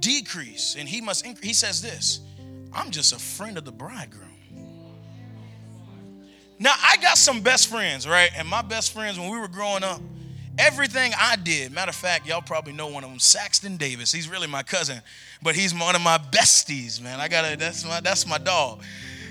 [0.00, 2.22] decrease and he must increase, he says this,
[2.72, 4.28] I'm just a friend of the bridegroom.
[6.58, 8.30] Now, I got some best friends, right?
[8.36, 10.00] And my best friends, when we were growing up,
[10.58, 14.10] everything I did, matter of fact, y'all probably know one of them, Saxton Davis.
[14.10, 15.00] He's really my cousin,
[15.40, 17.20] but he's one of my besties, man.
[17.20, 18.82] I gotta, that's my, that's my dog.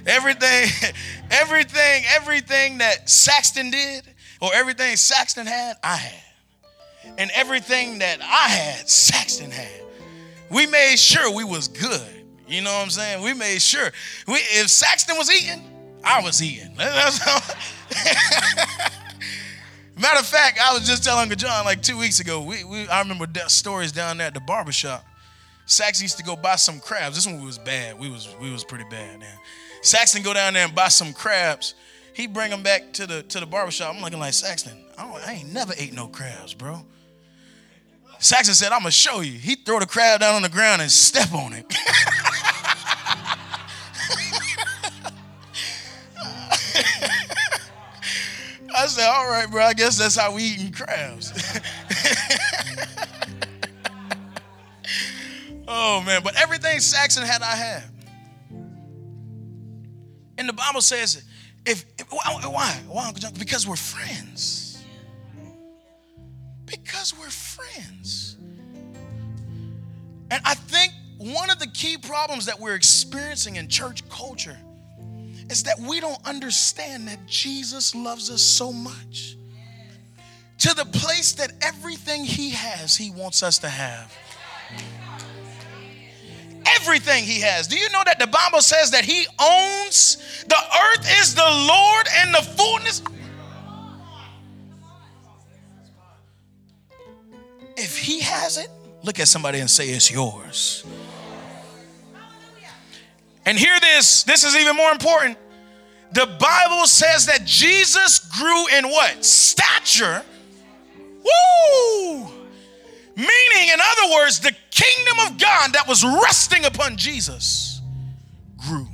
[0.06, 0.70] Everything,
[1.32, 4.04] everything, everything that Saxton did,
[4.42, 6.24] or everything Saxton had, I had.
[7.18, 9.82] And everything that I had, Saxton had.
[10.50, 12.17] We made sure we was good.
[12.48, 13.24] You know what I'm saying?
[13.24, 13.92] We made sure.
[14.28, 15.62] We, if Saxton was eating,
[16.04, 16.76] I was eating.
[16.78, 17.00] Matter
[20.20, 22.42] of fact, I was just telling Uncle John like two weeks ago.
[22.42, 25.06] We, we I remember stories down there at the barbershop.
[25.66, 27.16] Saxton used to go buy some crabs.
[27.16, 28.00] This one was bad.
[28.00, 29.38] We was we was pretty bad man.
[29.82, 31.76] Saxton go down there and buy some crabs.
[32.14, 33.96] He bring them back to the to the barbershop.
[33.96, 34.78] I'm looking like Saxton.
[34.98, 36.86] I, I ain't never ate no crabs, bro.
[38.20, 40.92] Saxton said, "I'm gonna show you." He throw the crab down on the ground and
[40.92, 41.66] step on it.
[48.78, 51.34] I said, all right, bro, I guess that's how we eating crabs.
[55.68, 57.84] oh man, but everything Saxton had, I had.
[60.38, 61.26] And the Bible says,
[61.66, 62.80] if, if why?
[62.88, 63.12] Why?
[63.40, 64.67] Because we're friends.
[66.68, 68.38] Because we're friends.
[70.30, 74.58] And I think one of the key problems that we're experiencing in church culture
[75.50, 79.38] is that we don't understand that Jesus loves us so much
[80.60, 84.14] to the place that everything he has, he wants us to have.
[86.80, 87.68] Everything he has.
[87.68, 92.08] Do you know that the Bible says that he owns the earth is the Lord
[92.18, 93.02] and the fullness?
[98.08, 98.70] He has it,
[99.04, 100.86] look at somebody and say, It's yours.
[103.46, 105.38] And hear this this is even more important.
[106.14, 109.26] The Bible says that Jesus grew in what?
[109.26, 110.24] Stature.
[110.98, 112.24] Woo!
[113.16, 117.82] Meaning, in other words, the kingdom of God that was resting upon Jesus
[118.58, 118.87] grew.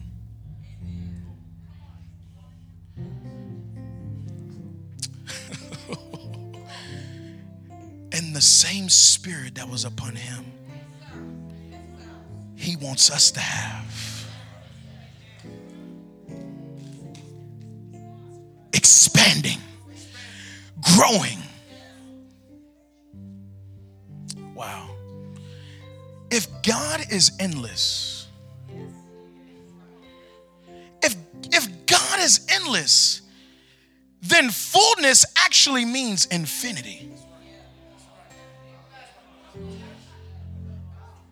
[8.34, 10.44] And the same spirit that was upon him,
[12.56, 13.84] he wants us to have.
[18.74, 19.60] expanding,
[20.96, 21.38] growing.
[24.56, 24.90] Wow.
[26.32, 28.28] If God is endless,
[31.04, 31.16] if,
[31.52, 33.22] if God is endless,
[34.24, 37.14] then fullness actually means infinity.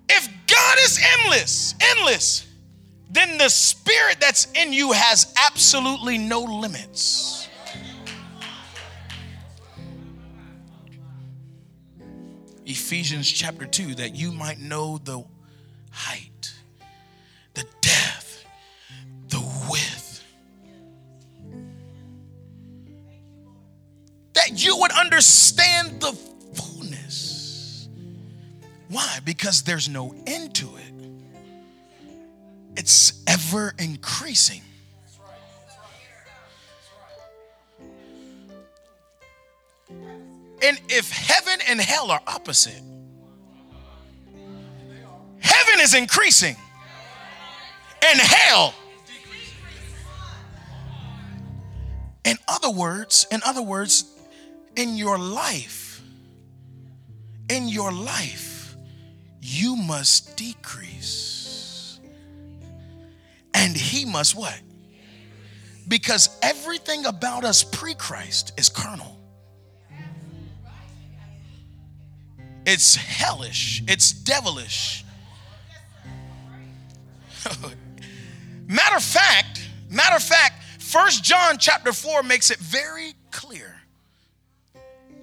[0.09, 2.47] If God is endless, endless,
[3.09, 7.49] then the spirit that's in you has absolutely no limits.
[12.65, 15.23] Ephesians chapter 2 that you might know the
[15.91, 16.53] height,
[17.53, 18.45] the depth,
[19.27, 20.23] the width.
[24.33, 26.30] That you would understand the.
[28.91, 29.19] Why?
[29.23, 30.93] Because there's no end to it,
[32.75, 34.61] it's ever increasing.
[40.63, 42.83] And if heaven and hell are opposite,
[45.39, 46.57] heaven is increasing
[48.05, 48.75] and hell.
[52.25, 54.05] In other words, in other words,
[54.75, 56.01] in your life,
[57.49, 58.50] in your life,
[59.41, 61.99] you must decrease.
[63.53, 64.59] And he must what?
[65.87, 69.17] Because everything about us pre Christ is carnal.
[72.65, 73.83] It's hellish.
[73.87, 75.03] It's devilish.
[78.67, 83.75] matter of fact, matter of fact, First John chapter 4 makes it very clear.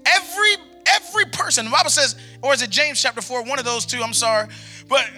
[0.04, 0.56] Every
[0.94, 4.02] every person, the Bible says, or is it James chapter 4, one of those two,
[4.02, 4.48] I'm sorry.
[4.88, 5.08] But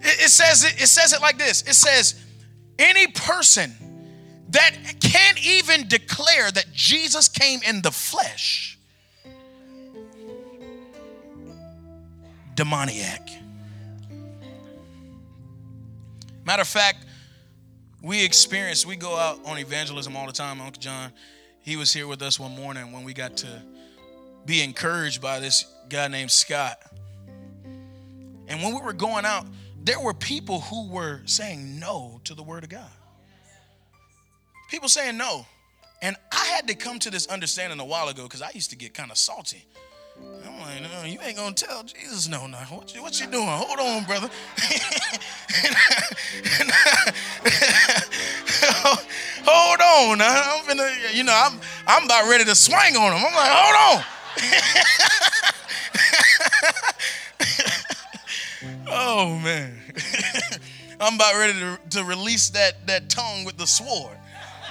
[0.00, 1.62] it says it, says it like this.
[1.62, 2.22] It says,
[2.78, 3.72] any person
[4.50, 8.78] that can't even declare that Jesus came in the flesh,
[12.54, 13.28] demoniac.
[16.44, 17.06] Matter of fact,
[18.02, 20.60] we experience, we go out on evangelism all the time.
[20.60, 21.10] Uncle John,
[21.62, 23.62] he was here with us one morning when we got to
[24.46, 26.78] be encouraged by this guy named Scott.
[28.46, 29.46] And when we were going out,
[29.82, 32.90] there were people who were saying no to the word of God.
[34.70, 35.46] People saying no.
[36.02, 38.76] And I had to come to this understanding a while ago because I used to
[38.76, 39.64] get kind of salty.
[40.46, 42.58] I'm like, no, you ain't gonna tell Jesus no now.
[42.58, 43.46] What you, what you doing?
[43.46, 44.28] Hold on, brother.
[49.44, 50.20] hold on.
[50.20, 53.24] I'm finna, you know, I'm I'm about ready to swing on him.
[53.26, 54.04] I'm like, hold on.
[58.88, 59.80] oh man.
[61.00, 64.16] I'm about ready to, to release that, that tongue with the sword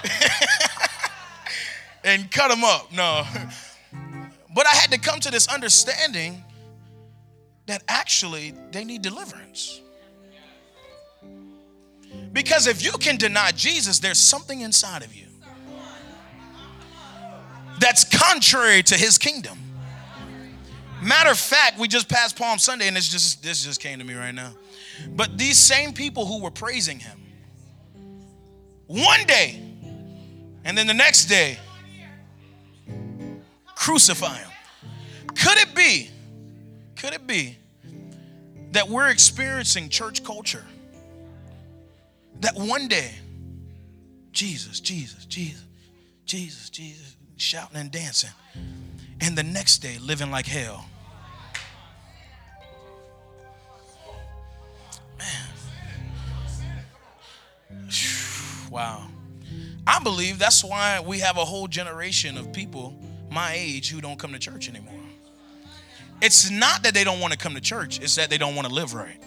[2.03, 2.91] and cut him up.
[2.91, 3.23] No.
[4.53, 6.43] But I had to come to this understanding
[7.65, 9.81] that actually they need deliverance.
[12.31, 15.27] Because if you can deny Jesus, there's something inside of you
[17.83, 19.57] that's contrary to his kingdom.
[21.01, 24.05] Matter of fact, we just passed Palm Sunday, and this just this just came to
[24.05, 24.53] me right now.
[25.09, 27.21] But these same people who were praising him,
[28.87, 29.61] one day,
[30.63, 31.57] and then the next day,
[33.75, 34.49] crucify him.
[35.35, 36.09] Could it be,
[36.95, 37.57] could it be
[38.71, 40.63] that we're experiencing church culture?
[42.39, 43.11] That one day,
[44.31, 45.65] Jesus, Jesus, Jesus,
[46.25, 48.31] Jesus, Jesus, shouting and dancing,
[49.21, 50.85] and the next day living like hell.
[55.19, 55.49] Man.
[58.71, 59.07] Wow.
[59.85, 62.97] I believe that's why we have a whole generation of people
[63.29, 64.93] my age who don't come to church anymore.
[66.21, 68.67] It's not that they don't want to come to church, it's that they don't want
[68.67, 69.19] to live right.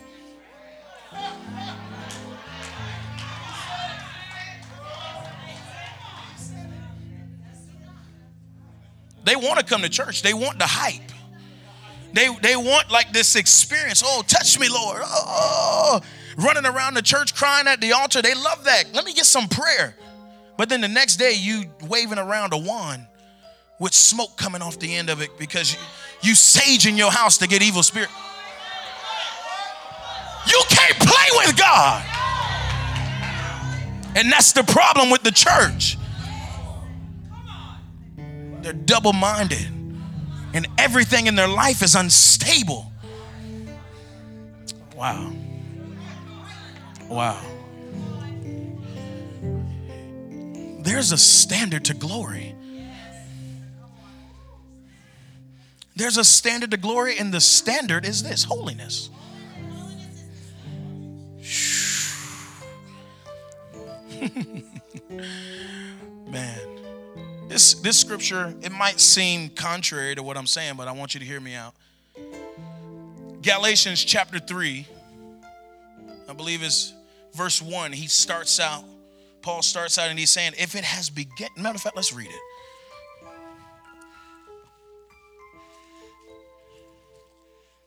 [9.27, 10.23] They want to come to church.
[10.23, 11.03] They want the hype.
[12.13, 14.03] They, they want like this experience.
[14.05, 15.03] Oh, touch me, Lord.
[15.05, 18.23] Oh, oh, oh, running around the church crying at the altar.
[18.23, 18.85] They love that.
[18.95, 19.97] Let me get some prayer.
[20.57, 23.07] But then the next day, you waving around a wand
[23.81, 25.81] with smoke coming off the end of it because you,
[26.31, 28.09] you sage in your house to get evil spirit.
[30.47, 32.07] You can't play with God.
[34.15, 35.99] And that's the problem with the church.
[38.67, 39.69] They're double minded,
[40.53, 42.91] and everything in their life is unstable.
[44.97, 45.33] Wow.
[47.09, 47.41] Wow.
[50.81, 52.57] There's a standard to glory.
[55.95, 59.11] There's a standard to glory, and the standard is this holiness.
[66.29, 66.76] Man,
[67.49, 71.21] this, this scripture, it might seem contrary to what I'm saying, but I want you
[71.21, 71.75] to hear me out.
[73.43, 74.87] Galatians chapter 3,
[76.29, 76.93] I believe is
[77.35, 77.93] verse 1.
[77.93, 78.85] He starts out,
[79.43, 82.29] Paul starts out and he's saying, if it has begun, matter of fact, let's read
[82.29, 82.41] it.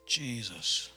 [0.06, 0.90] Jesus.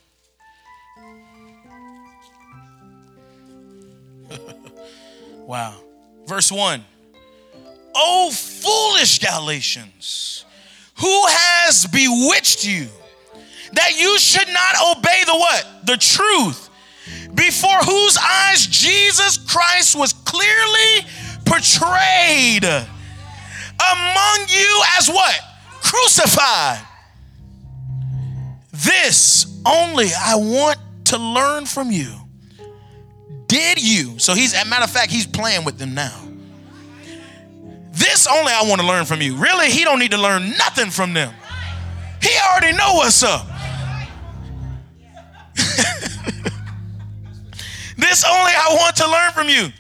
[5.39, 5.75] wow.
[6.27, 6.85] Verse 1.
[7.95, 10.45] Oh, foolish Galatians,
[10.99, 12.89] who has bewitched you
[13.73, 15.67] that you should not obey the what?
[15.87, 16.71] The truth,
[17.35, 21.07] before whose eyes Jesus Christ was clearly
[21.45, 25.41] portrayed among you as what?
[25.83, 26.87] Crucified.
[28.73, 32.13] This only I want to learn from you.
[33.47, 34.19] Did you?
[34.19, 36.22] So he's, a matter of fact, he's playing with them now.
[37.93, 39.37] This only I want to learn from you.
[39.37, 41.33] Really, he don't need to learn nothing from them.
[42.23, 43.47] He already know what's up.
[47.97, 49.73] this only I want to learn from you.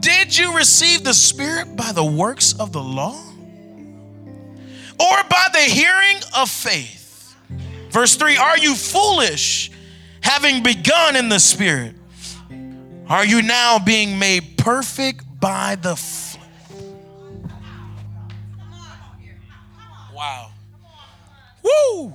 [0.00, 3.20] Did you receive the Spirit by the works of the law?
[4.98, 7.34] Or by the hearing of faith?
[7.90, 9.70] Verse 3 Are you foolish,
[10.20, 11.94] having begun in the Spirit?
[13.08, 15.94] Are you now being made perfect by the
[21.66, 22.12] Woo!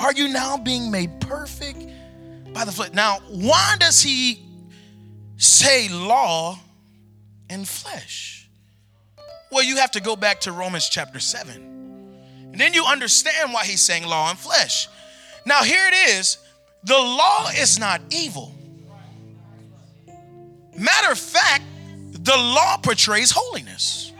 [0.00, 1.86] Are you now being made perfect
[2.52, 2.92] by the flesh?
[2.92, 4.44] Now, why does he
[5.36, 6.58] say law
[7.50, 8.48] and flesh?
[9.50, 11.54] Well, you have to go back to Romans chapter 7.
[12.52, 14.88] And then you understand why he's saying law and flesh.
[15.46, 16.38] Now, here it is
[16.84, 18.54] the law is not evil.
[20.76, 21.64] Matter of fact,
[22.10, 24.11] the law portrays holiness.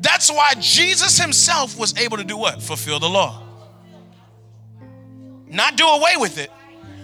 [0.00, 2.62] That's why Jesus himself was able to do what?
[2.62, 3.42] Fulfill the law.
[5.48, 6.50] Not do away with it,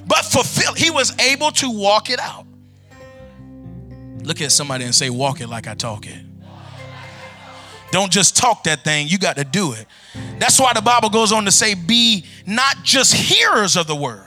[0.06, 0.74] but fulfill.
[0.74, 2.46] He was able to walk it out.
[4.22, 6.22] Look at somebody and say, Walk it like I talk it.
[7.90, 9.86] Don't just talk that thing, you got to do it.
[10.38, 14.24] That's why the Bible goes on to say, Be not just hearers of the word,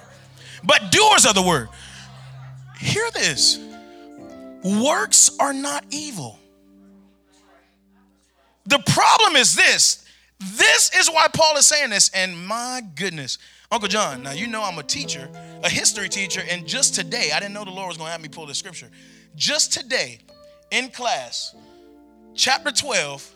[0.63, 1.69] but doers of the word.
[2.79, 3.59] Hear this
[4.63, 6.39] works are not evil.
[8.67, 10.05] The problem is this.
[10.39, 12.09] This is why Paul is saying this.
[12.13, 13.37] And my goodness,
[13.71, 15.29] Uncle John, now you know I'm a teacher,
[15.63, 18.21] a history teacher, and just today, I didn't know the Lord was going to have
[18.21, 18.89] me pull this scripture.
[19.35, 20.19] Just today,
[20.69, 21.55] in class,
[22.35, 23.33] chapter 12,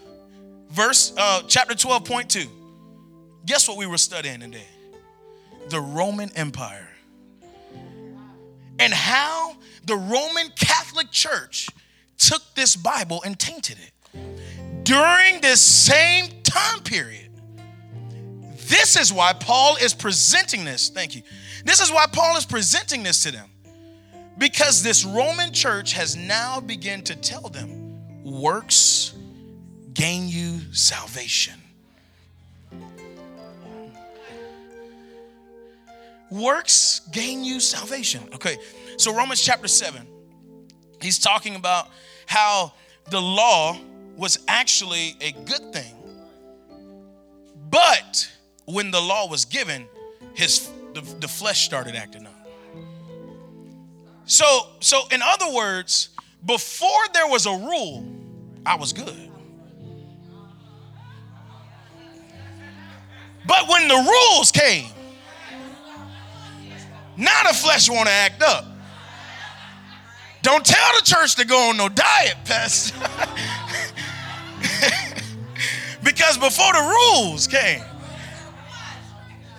[0.70, 2.48] verse, uh, chapter 12.2.
[3.46, 4.68] Guess what we were studying today?
[5.70, 6.90] The Roman Empire.
[8.80, 9.56] And how
[9.86, 11.70] the Roman Catholic Church
[12.18, 13.92] took this Bible and tainted it.
[14.92, 17.30] During this same time period,
[18.68, 20.90] this is why Paul is presenting this.
[20.90, 21.22] Thank you.
[21.64, 23.48] This is why Paul is presenting this to them.
[24.38, 29.14] Because this Roman church has now begun to tell them works
[29.94, 31.54] gain you salvation.
[36.30, 38.24] Works gain you salvation.
[38.36, 38.58] Okay,
[38.98, 40.06] so Romans chapter 7,
[41.02, 41.88] he's talking about
[42.26, 42.74] how
[43.10, 43.78] the law
[44.16, 45.96] was actually a good thing.
[47.70, 48.30] But
[48.66, 49.88] when the law was given,
[50.34, 52.48] his the, the flesh started acting up.
[54.26, 56.10] So, so in other words,
[56.46, 58.06] before there was a rule,
[58.66, 59.30] I was good.
[63.46, 64.90] But when the rules came,
[67.18, 68.66] now the flesh want to act up.
[70.42, 72.98] Don't tell the church to go on no diet, Pastor.
[76.04, 77.84] because before the rules came,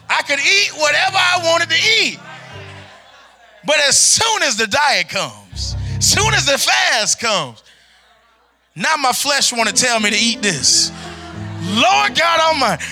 [0.09, 2.19] I could eat whatever I wanted to eat.
[3.65, 7.63] But as soon as the diet comes, soon as the fast comes,
[8.75, 10.91] now my flesh want to tell me to eat this.
[11.63, 12.85] Lord God Almighty.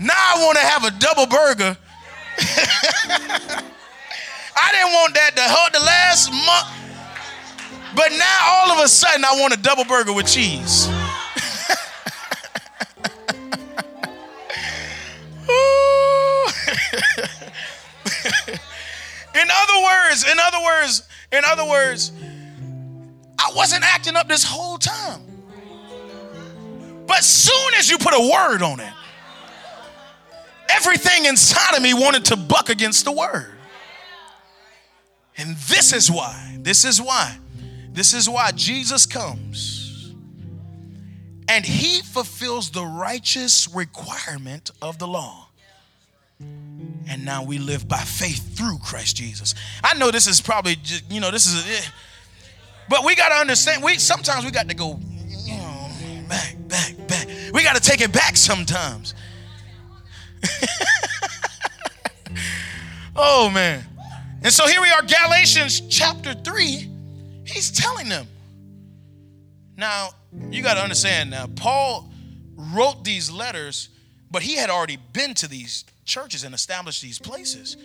[0.00, 1.76] Now I want to have a double burger.
[4.56, 6.66] I didn't want that to hurt the last month.
[7.94, 10.88] But now all of a sudden I want a double burger with cheese.
[19.40, 22.12] In other words, in other words, in other words,
[23.38, 25.22] I wasn't acting up this whole time.
[27.06, 28.92] But soon as you put a word on it,
[30.68, 33.52] everything inside of me wanted to buck against the word.
[35.36, 37.38] And this is why, this is why,
[37.92, 39.80] this is why Jesus comes
[41.50, 45.48] and he fulfills the righteous requirement of the law.
[47.10, 49.56] And now we live by faith through Christ Jesus.
[49.82, 51.90] I know this is probably just, you know, this is, eh,
[52.88, 55.90] but we got to understand, we sometimes we got to go, you know,
[56.28, 57.26] back, back, back.
[57.52, 59.14] We got to take it back sometimes.
[63.16, 63.84] oh, man.
[64.44, 66.88] And so here we are, Galatians chapter 3.
[67.44, 68.28] He's telling them.
[69.76, 70.10] Now,
[70.50, 72.08] you got to understand now, Paul
[72.54, 73.88] wrote these letters,
[74.30, 77.76] but he had already been to these churches and established these places.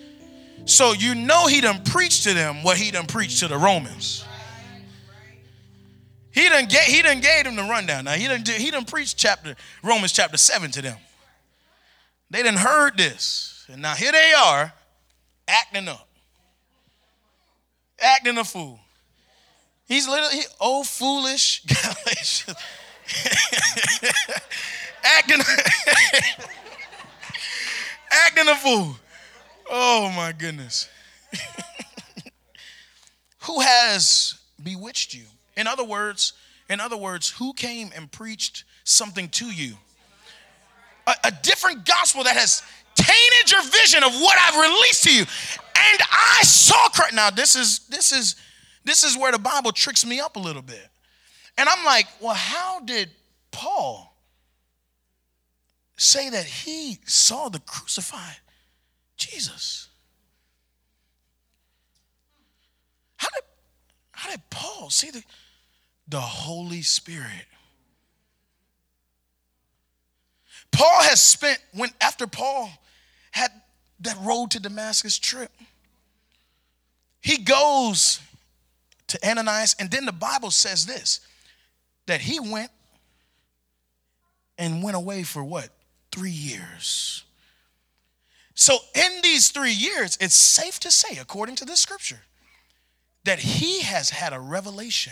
[0.65, 4.25] So you know he done preached to them what he done preached to the Romans.
[6.31, 8.05] He done get he done gave them the rundown.
[8.05, 10.97] Now he done he done preached chapter Romans chapter 7 to them.
[12.29, 13.65] They done heard this.
[13.71, 14.73] And now here they are
[15.47, 16.07] acting up.
[17.99, 18.79] Acting a fool.
[19.87, 22.55] He's literally, oh, foolish Galatians.
[25.03, 25.39] acting,
[28.11, 28.95] acting a fool.
[29.69, 30.89] Oh my goodness.
[33.39, 35.25] who has bewitched you?
[35.57, 36.33] In other words,
[36.69, 39.75] in other words, who came and preached something to you?
[41.07, 42.63] A, a different gospel that has
[42.95, 45.21] tainted your vision of what I've released to you.
[45.21, 47.13] And I saw Christ.
[47.13, 48.35] Now, this is this is
[48.83, 50.87] this is where the Bible tricks me up a little bit.
[51.57, 53.09] And I'm like, well, how did
[53.51, 54.14] Paul
[55.97, 58.37] say that he saw the crucified
[59.17, 59.89] Jesus?
[63.17, 63.43] How did,
[64.11, 65.23] how did Paul see the,
[66.07, 67.45] the Holy Spirit?
[70.71, 72.69] Paul has spent, when after Paul
[73.31, 73.49] had
[74.01, 75.51] that road to Damascus trip,
[77.21, 78.19] he goes
[79.07, 81.21] to Ananias, and then the Bible says this
[82.07, 82.69] that he went
[84.57, 85.69] and went away for what?
[86.15, 87.25] Three years.
[88.53, 92.21] So, in these three years, it's safe to say, according to the scripture,
[93.25, 95.11] that he has had a revelation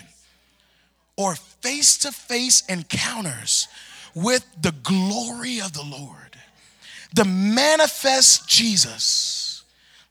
[1.18, 3.68] or face to face encounters
[4.16, 6.38] with the glory of the Lord,
[7.14, 9.66] the manifest Jesus.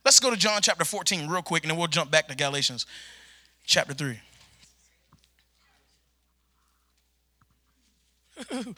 [0.04, 2.84] Let's go to John chapter 14 real quick and then we'll jump back to Galatians
[3.64, 4.20] chapter 3.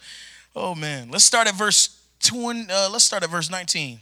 [0.55, 3.99] oh man, let's start at verse 20, uh, let's start at verse 19.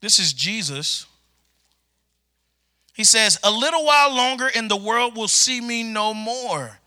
[0.00, 1.06] This is Jesus.
[2.94, 6.78] He says, A little while longer and the world will see me no more.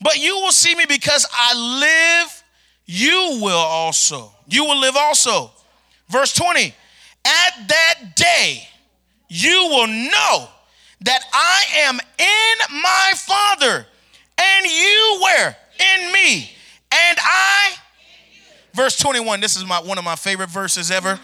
[0.00, 2.44] But you will see me because I live,
[2.86, 4.32] you will also.
[4.48, 5.50] You will live also.
[6.08, 6.74] Verse 20,
[7.24, 8.68] at that day,
[9.28, 10.48] you will know
[11.00, 13.86] that I am in my Father,
[14.38, 16.50] and you were In me.
[16.92, 17.74] And I,
[18.74, 21.18] verse 21, this is my one of my favorite verses ever.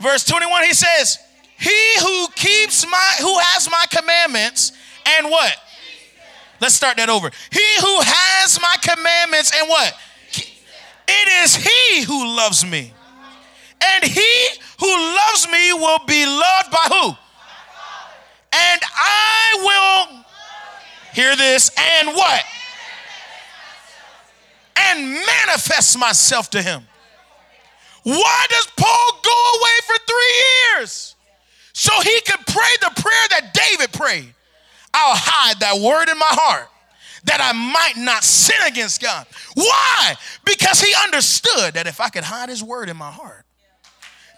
[0.00, 1.18] Verse 21, he says,
[1.58, 4.72] He who keeps my, who has my commandments,
[5.06, 5.56] and what?
[6.60, 7.30] Let's start that over.
[7.50, 9.94] He who has my commandments and what?
[11.08, 12.92] It is he who loves me.
[13.80, 14.48] And he
[14.80, 17.08] who loves me will be loved by who?
[18.52, 20.24] And I will
[21.14, 22.42] hear this and what?
[24.78, 26.86] And manifest myself to him.
[28.04, 31.16] Why does Paul go away for three years?
[31.72, 34.34] So he could pray the prayer that David prayed.
[34.94, 36.68] I'll hide that word in my heart
[37.24, 39.26] that I might not sin against God.
[39.54, 40.14] Why?
[40.44, 43.44] Because he understood that if I could hide his word in my heart,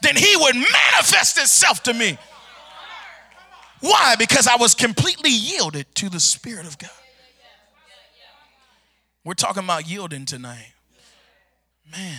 [0.02, 2.18] then he would manifest itself to me.
[3.80, 4.16] Why?
[4.18, 6.90] Because I was completely yielded to the Spirit of God.
[9.24, 10.72] We're talking about yielding tonight.
[11.90, 12.18] Man,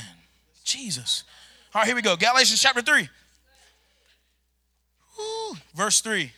[0.64, 1.24] Jesus.
[1.74, 2.16] All right, here we go.
[2.16, 3.10] Galatians chapter 3.
[5.20, 6.32] Ooh, verse 3.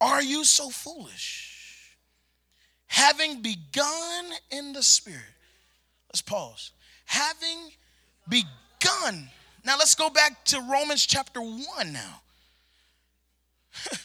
[0.00, 1.96] Are you so foolish?
[2.86, 5.20] Having begun in the Spirit.
[6.08, 6.72] Let's pause.
[7.06, 7.70] Having
[8.28, 9.28] begun.
[9.64, 12.22] Now let's go back to Romans chapter 1 now.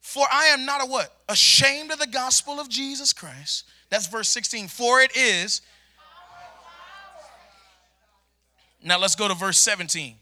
[0.00, 1.12] For I am not a what?
[1.28, 3.64] Ashamed of the gospel of Jesus Christ.
[3.92, 4.68] That's verse 16.
[4.68, 5.60] For it is.
[8.82, 10.14] Now let's go to verse 17.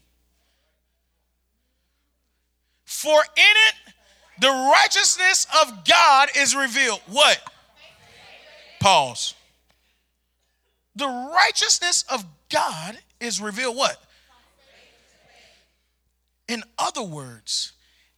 [2.83, 3.93] For in it
[4.41, 6.99] the righteousness of God is revealed.
[7.07, 7.39] What?
[8.81, 9.35] Pause.
[10.97, 13.95] The righteousness of God is revealed what?
[16.49, 17.71] In other words,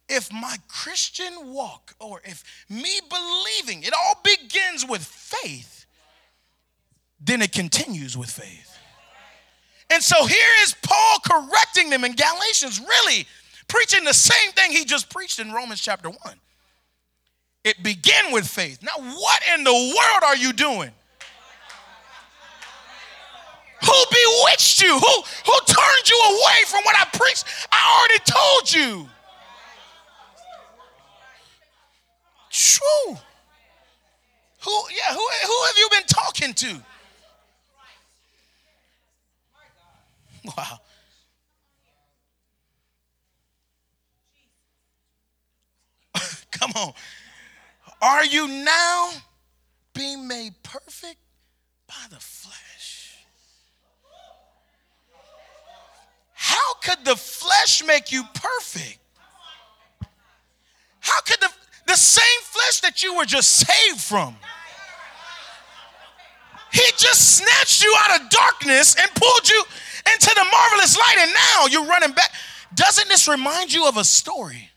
[0.08, 5.86] if my Christian walk or if me believing, it all begins with faith,
[7.20, 8.78] then it continues with faith.
[9.90, 13.26] And so here is Paul correcting them in Galatians, really
[13.68, 16.18] preaching the same thing he just preached in Romans chapter 1.
[17.64, 18.82] It began with faith.
[18.82, 20.90] Now, what in the world are you doing?
[23.82, 24.98] Who bewitched you?
[24.98, 27.44] Who, who turned you away from what I preached?
[27.70, 29.10] I already told you.
[32.54, 33.18] True.
[34.60, 36.80] Who, yeah, who, who have you been talking to?
[40.56, 40.78] Wow.
[46.52, 46.92] Come on.
[48.00, 49.10] Are you now
[49.92, 51.16] being made perfect
[51.88, 53.16] by the flesh?
[56.34, 59.00] How could the flesh make you perfect?
[61.00, 61.48] How could the,
[61.86, 64.36] the same flesh that you were just saved from?
[66.72, 69.62] He just snatched you out of darkness and pulled you
[70.12, 72.32] into the marvelous light, and now you're running back.
[72.74, 74.70] Doesn't this remind you of a story?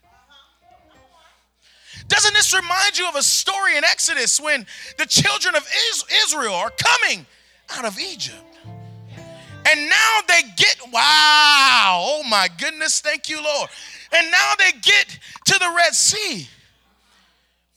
[2.07, 4.65] Doesn't this remind you of a story in Exodus when
[4.97, 5.67] the children of
[6.23, 7.25] Israel are coming
[7.71, 8.37] out of Egypt?
[9.69, 13.69] And now they get, wow, oh my goodness, thank you, Lord.
[14.13, 16.47] And now they get to the Red Sea.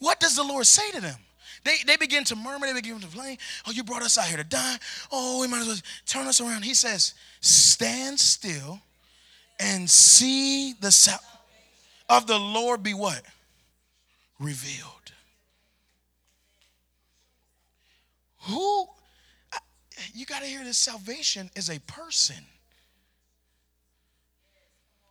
[0.00, 1.16] What does the Lord say to them?
[1.62, 3.36] They, they begin to murmur, they begin to complain.
[3.66, 4.76] Oh, you brought us out here to die.
[5.12, 5.76] Oh, we might as well
[6.06, 6.64] turn us around.
[6.64, 8.80] He says, Stand still
[9.58, 11.20] and see the sound
[12.08, 13.22] of the Lord be what?
[14.38, 14.88] Revealed.
[18.48, 18.86] Who,
[20.14, 22.42] you got to hear this salvation is a person.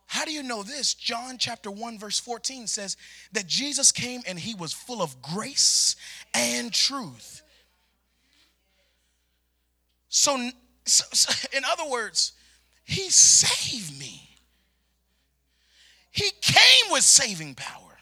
[0.10, 0.96] How do you know this?
[0.96, 2.98] John chapter 1, verse 14 says
[3.32, 5.96] that Jesus came and he was full of grace
[6.34, 7.44] and truth.
[10.10, 10.50] So,
[10.84, 12.32] so, so in other words,
[12.86, 14.28] he saved me.
[16.10, 18.00] He came with saving power.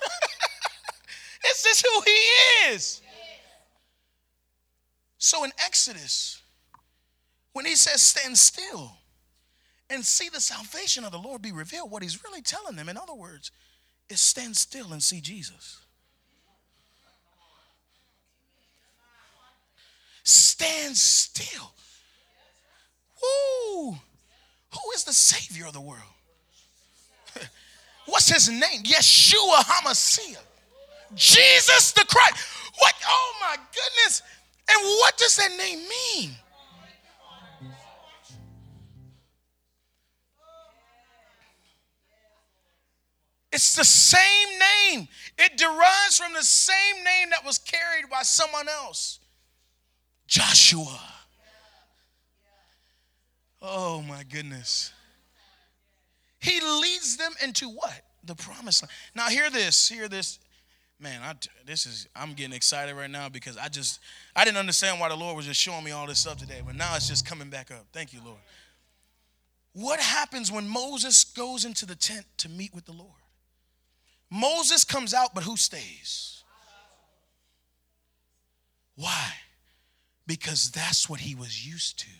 [1.42, 3.02] this is who he is.
[5.18, 6.40] So in Exodus,
[7.52, 8.99] when he says, Stand still
[9.90, 12.96] and see the salvation of the Lord be revealed, what he's really telling them, in
[12.96, 13.50] other words,
[14.08, 15.80] is stand still and see Jesus.
[20.22, 21.72] Stand still.
[23.22, 23.92] Woo!
[23.92, 26.02] Who is the Savior of the world?
[28.06, 28.82] What's his name?
[28.84, 30.36] Yeshua HaMashiach.
[31.14, 32.36] Jesus the Christ.
[32.78, 32.94] What?
[33.04, 34.22] Oh my goodness.
[34.68, 36.30] And what does that name mean?
[43.52, 44.48] It's the same
[44.92, 45.08] name.
[45.38, 49.20] It derives from the same name that was carried by someone else
[50.30, 51.00] Joshua.
[53.60, 54.92] Oh my goodness.
[56.38, 58.00] He leads them into what?
[58.24, 58.92] The promised land.
[59.14, 59.88] Now, hear this.
[59.88, 60.38] Hear this.
[61.00, 61.34] Man, I,
[61.66, 64.00] this is I'm getting excited right now because I just
[64.36, 66.76] I didn't understand why the Lord was just showing me all this stuff today, but
[66.76, 67.86] now it's just coming back up.
[67.92, 68.38] Thank you, Lord.
[69.72, 73.19] What happens when Moses goes into the tent to meet with the Lord?
[74.30, 76.44] Moses comes out, but who stays?
[78.94, 79.32] Why?
[80.26, 82.10] Because that's what he was used to.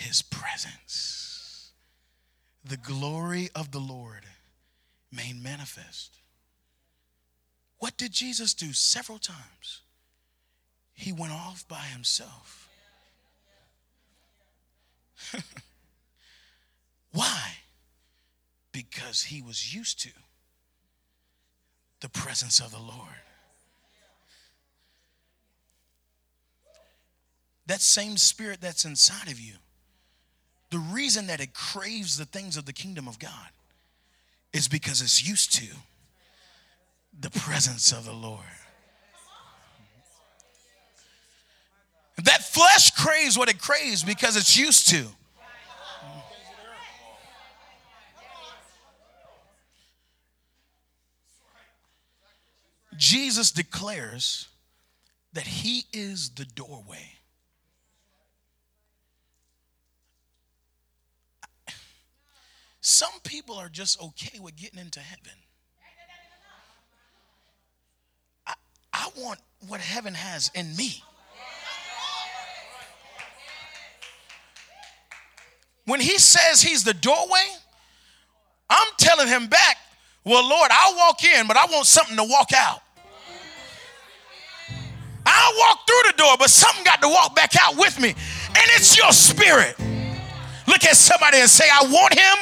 [0.00, 1.72] his presence.
[2.64, 4.24] The glory of the Lord
[5.12, 6.16] made manifest.
[7.78, 9.82] What did Jesus do several times?
[10.92, 12.68] He went off by himself.
[17.12, 17.52] Why?
[18.72, 20.10] Because he was used to
[22.00, 23.08] the presence of the Lord.
[27.66, 29.54] That same spirit that's inside of you
[30.70, 33.50] the reason that it craves the things of the kingdom of God
[34.52, 35.66] is because it's used to
[37.20, 38.44] the presence of the Lord.
[42.24, 45.06] That flesh craves what it craves because it's used to.
[53.10, 54.46] Jesus declares
[55.32, 57.14] that he is the doorway.
[62.80, 65.32] Some people are just okay with getting into heaven.
[68.46, 68.54] I,
[68.92, 71.02] I want what heaven has in me.
[75.84, 77.48] When he says he's the doorway,
[78.68, 79.78] I'm telling him back,
[80.24, 82.82] well, Lord, I'll walk in, but I want something to walk out.
[85.50, 88.08] I'll walk through the door, but something got to walk back out with me.
[88.10, 89.76] And it's your spirit.
[90.66, 92.38] Look at somebody and say, I want him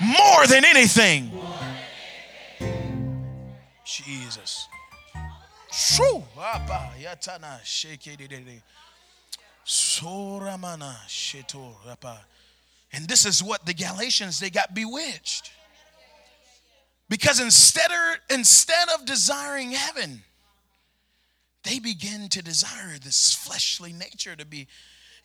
[0.00, 1.32] more than anything.
[3.84, 4.68] Jesus.
[12.92, 15.52] And this is what the Galatians they got bewitched.
[17.08, 20.22] Because instead of, instead of desiring heaven,
[21.64, 24.66] they begin to desire this fleshly nature to be,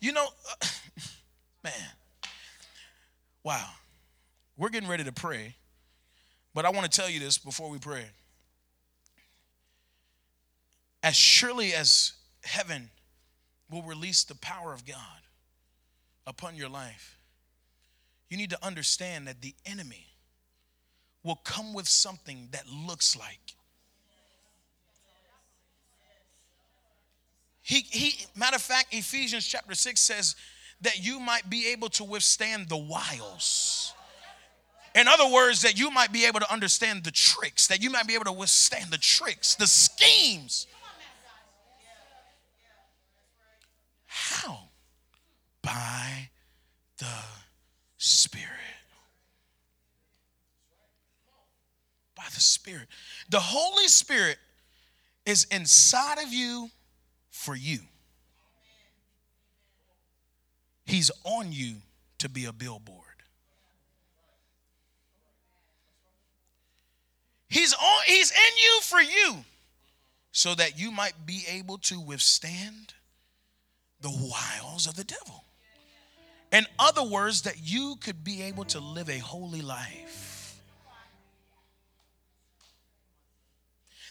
[0.00, 0.26] you know,
[0.62, 0.66] uh,
[1.64, 1.72] man,
[3.42, 3.68] wow.
[4.56, 5.54] We're getting ready to pray,
[6.54, 8.06] but I want to tell you this before we pray.
[11.02, 12.12] As surely as
[12.42, 12.90] heaven
[13.70, 14.96] will release the power of God
[16.26, 17.18] upon your life,
[18.30, 20.06] you need to understand that the enemy
[21.22, 23.56] will come with something that looks like.
[27.66, 30.36] He, he, matter of fact, Ephesians chapter 6 says
[30.82, 33.92] that you might be able to withstand the wiles
[34.96, 38.06] in other words, that you might be able to understand the tricks, that you might
[38.06, 40.66] be able to withstand the tricks, the schemes.
[44.06, 44.70] How?
[45.60, 46.30] By
[46.96, 47.12] the
[47.98, 48.48] Spirit.
[52.16, 52.88] By the Spirit.
[53.28, 54.38] The Holy Spirit
[55.26, 56.70] is inside of you
[57.36, 57.78] for you.
[60.86, 61.76] He's on you
[62.18, 63.02] to be a billboard.
[67.48, 69.44] He's on he's in you for you
[70.32, 72.94] so that you might be able to withstand
[74.00, 75.44] the wiles of the devil.
[76.52, 80.58] In other words, that you could be able to live a holy life.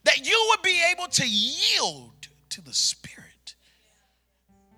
[0.04, 2.15] That you would be able to yield
[2.56, 3.56] to the Spirit.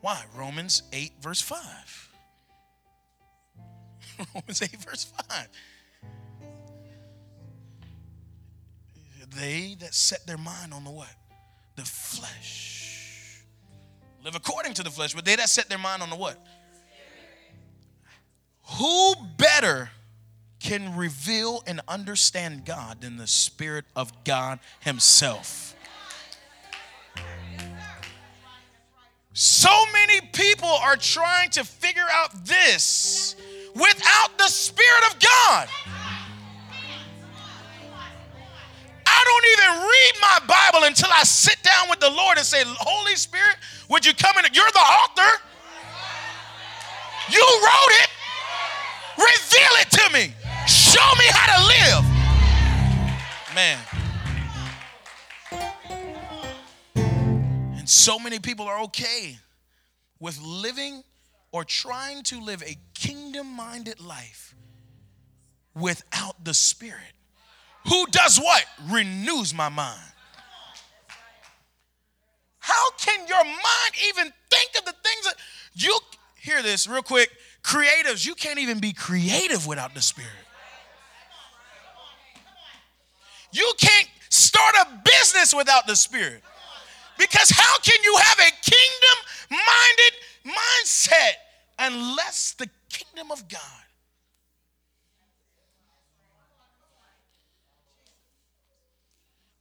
[0.01, 0.23] Why?
[0.36, 2.09] Romans 8, verse 5.
[4.34, 5.47] Romans 8, verse 5.
[9.36, 11.13] They that set their mind on the what?
[11.75, 13.43] The flesh.
[14.23, 16.43] Live according to the flesh, but they that set their mind on the what?
[18.80, 19.91] Who better
[20.59, 25.75] can reveal and understand God than the Spirit of God Himself?
[29.39, 33.35] So many people are trying to figure out this
[33.75, 35.69] without the Spirit of God.
[39.05, 42.63] I don't even read my Bible until I sit down with the Lord and say,
[42.65, 43.57] Holy Spirit,
[43.89, 44.45] would you come in?
[44.53, 45.41] You're the author.
[47.29, 48.09] You wrote it.
[49.19, 50.33] Reveal it to me.
[50.65, 52.05] Show me how to live.
[53.53, 53.97] Man.
[57.88, 59.38] So many people are okay
[60.19, 61.03] with living
[61.53, 64.53] or trying to live a kingdom minded life
[65.73, 67.13] without the Spirit.
[67.88, 68.65] Who does what?
[68.89, 70.01] Renews my mind.
[72.59, 75.35] How can your mind even think of the things that
[75.73, 75.97] you
[76.41, 77.29] hear this real quick?
[77.63, 80.31] Creatives, you can't even be creative without the Spirit.
[83.53, 86.43] You can't start a business without the Spirit.
[87.18, 89.18] Because how can you have a kingdom
[89.49, 90.13] minded
[90.45, 91.34] mindset
[91.80, 93.61] unless the kingdom of God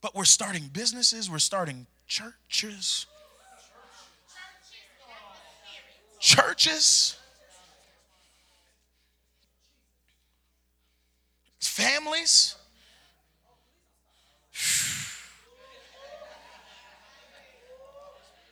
[0.07, 3.07] But we're starting businesses, we're starting churches.
[6.21, 7.17] Churches.
[11.59, 12.55] Families.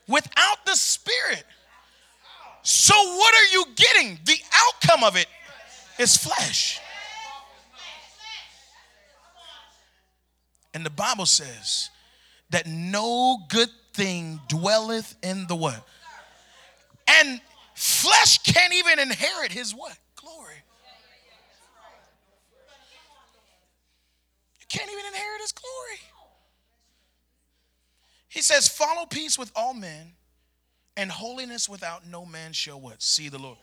[0.06, 1.44] Without the Spirit.
[2.62, 4.18] So, what are you getting?
[4.24, 5.26] The outcome of it
[5.98, 6.80] is flesh.
[10.72, 11.90] And the Bible says
[12.50, 15.86] that no good thing dwelleth in the what?
[17.06, 17.40] And
[17.74, 19.96] flesh can't even inherit his what?
[20.16, 20.54] Glory.
[24.60, 26.13] You can't even inherit his glory.
[28.34, 30.10] He says, follow peace with all men
[30.96, 33.00] and holiness without no man shall what?
[33.00, 33.58] See the Lord.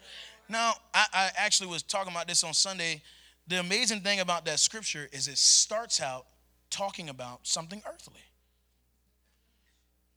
[0.47, 3.01] Now, I, I actually was talking about this on Sunday.
[3.49, 6.25] The amazing thing about that scripture is it starts out
[6.69, 8.21] talking about something earthly.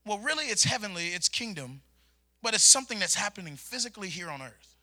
[0.07, 1.81] Well, really, it's heavenly, it's kingdom,
[2.41, 4.77] but it's something that's happening physically here on earth.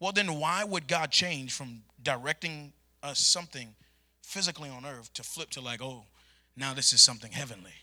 [0.00, 3.76] Well, then why would God change from directing us something
[4.22, 6.06] physically on earth to flip to like, oh,
[6.56, 7.74] now this is something heavenly?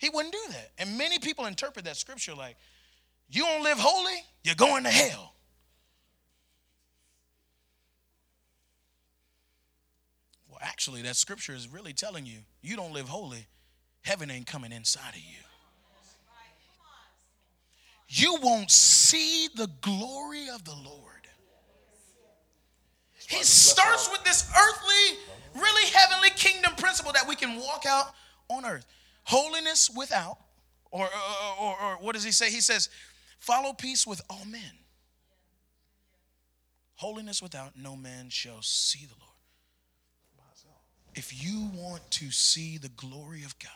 [0.00, 0.70] He wouldn't do that.
[0.78, 2.56] And many people interpret that scripture like,
[3.28, 5.34] you don't live holy, you're going to hell.
[10.48, 13.46] Well, actually, that scripture is really telling you you don't live holy,
[14.00, 15.44] heaven ain't coming inside of you.
[18.08, 21.28] You won't see the glory of the Lord.
[23.28, 25.18] He starts with this earthly,
[25.54, 28.06] really heavenly kingdom principle that we can walk out
[28.48, 28.86] on earth.
[29.30, 30.38] Holiness without,
[30.90, 32.50] or, or, or, or what does he say?
[32.50, 32.88] He says,
[33.38, 34.72] follow peace with all men.
[36.96, 39.30] Holiness without, no man shall see the Lord.
[41.14, 43.70] If you want to see the glory of God,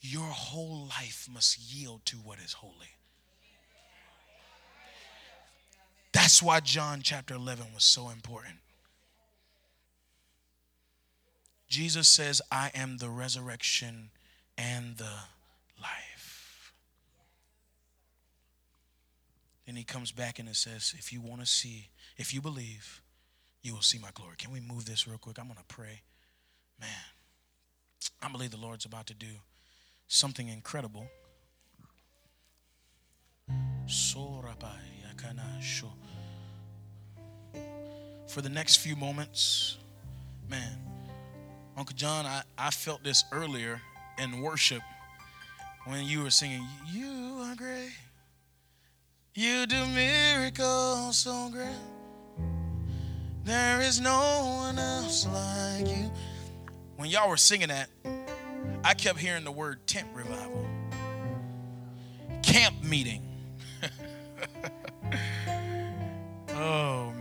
[0.00, 2.94] your whole life must yield to what is holy.
[6.12, 8.58] That's why John chapter 11 was so important.
[11.72, 14.10] Jesus says, I am the resurrection
[14.58, 15.14] and the
[15.80, 16.74] life.
[19.64, 23.00] Then he comes back and it says, if you want to see, if you believe,
[23.62, 24.34] you will see my glory.
[24.36, 25.38] Can we move this real quick?
[25.38, 26.02] I'm going to pray.
[26.78, 26.90] Man,
[28.20, 29.40] I believe the Lord's about to do
[30.08, 31.06] something incredible.
[38.28, 39.78] For the next few moments,
[40.50, 40.91] man,
[41.76, 43.80] Uncle John, I, I felt this earlier
[44.18, 44.82] in worship
[45.86, 47.92] when you were singing, You are great.
[49.34, 51.68] You do miracles so great.
[53.44, 56.10] There is no one else like you.
[56.96, 57.88] When y'all were singing that,
[58.84, 60.68] I kept hearing the word tent revival,
[62.42, 63.22] camp meeting.
[66.50, 67.11] oh,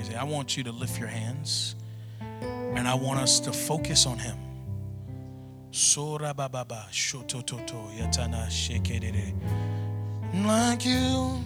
[0.00, 0.16] crazy.
[0.16, 1.74] I want you to lift your hands
[2.20, 4.36] and I want us to focus on Him.
[10.46, 11.40] Like you,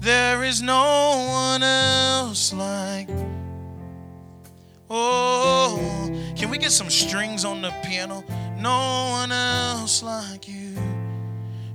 [0.00, 3.08] there is no one else like.
[4.92, 5.78] Oh,
[6.36, 8.24] can we get some strings on the piano?
[8.58, 10.74] No one else like you.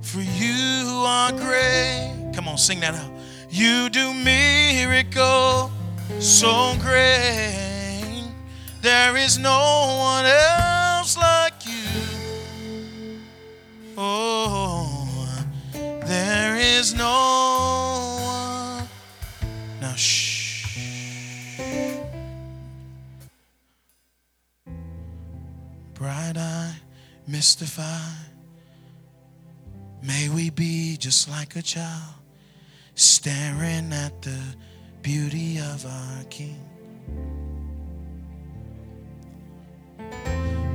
[0.02, 2.32] For you are great.
[2.34, 3.15] Come on, sing that out.
[3.56, 5.70] You do miracle
[6.18, 8.28] so great.
[8.82, 13.18] There is no one else like you.
[13.96, 15.42] Oh,
[15.72, 18.88] there is no one.
[19.80, 20.66] Now, shh.
[25.94, 26.74] Bright eye,
[27.26, 28.32] mystified.
[30.02, 32.15] May we be just like a child,
[32.96, 34.38] staring at the
[35.02, 36.58] beauty of our King.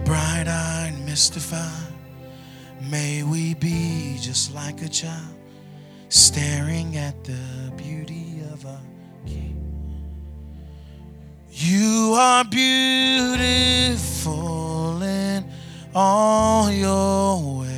[0.06, 1.92] Bright eyed, mystified.
[2.90, 5.36] May we be just like a child,
[6.10, 8.80] staring at the beauty of our
[9.26, 9.58] King.
[11.50, 13.42] You are beautiful
[15.02, 15.44] in
[15.94, 17.71] all your ways.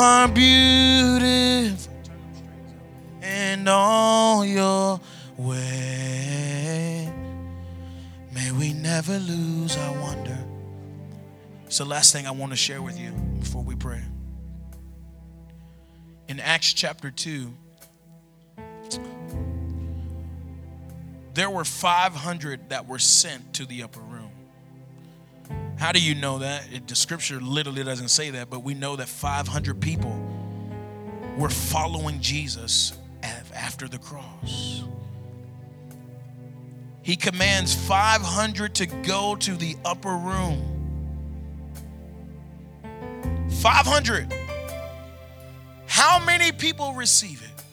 [0.00, 1.92] Are beautiful
[3.20, 4.98] and all your
[5.36, 7.10] ways.
[8.32, 10.38] May we never lose our wonder.
[11.66, 14.02] It's the last thing I want to share with you before we pray.
[16.28, 17.52] In Acts chapter 2,
[21.34, 24.19] there were 500 that were sent to the upper room.
[25.80, 26.70] How do you know that?
[26.70, 30.14] It, the scripture literally doesn't say that, but we know that 500 people
[31.38, 32.92] were following Jesus
[33.54, 34.84] after the cross.
[37.00, 40.66] He commands 500 to go to the upper room.
[43.62, 44.34] 500.
[45.86, 47.64] How many people receive it?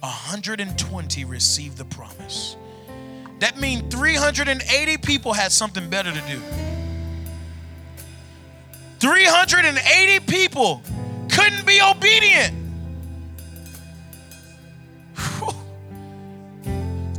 [0.00, 2.56] 120 receive the promise.
[3.38, 6.65] That means 380 people had something better to do.
[8.98, 10.82] 380 people
[11.30, 12.54] couldn't be obedient.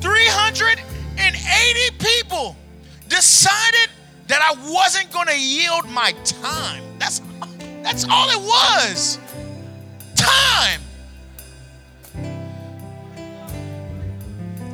[0.01, 2.55] 380 people
[3.07, 3.89] decided
[4.27, 6.83] that I wasn't going to yield my time.
[6.97, 7.21] That's
[7.83, 9.19] that's all it was.
[10.15, 10.81] Time.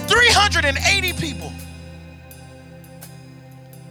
[0.08, 1.51] 380 people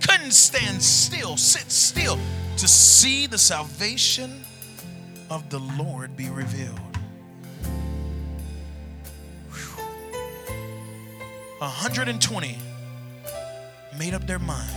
[0.06, 2.18] couldn't stand still, sit still
[2.56, 4.42] to see the salvation
[5.30, 6.78] of the Lord be revealed.
[9.52, 9.84] Whew.
[11.58, 12.58] 120
[13.98, 14.70] made up their mind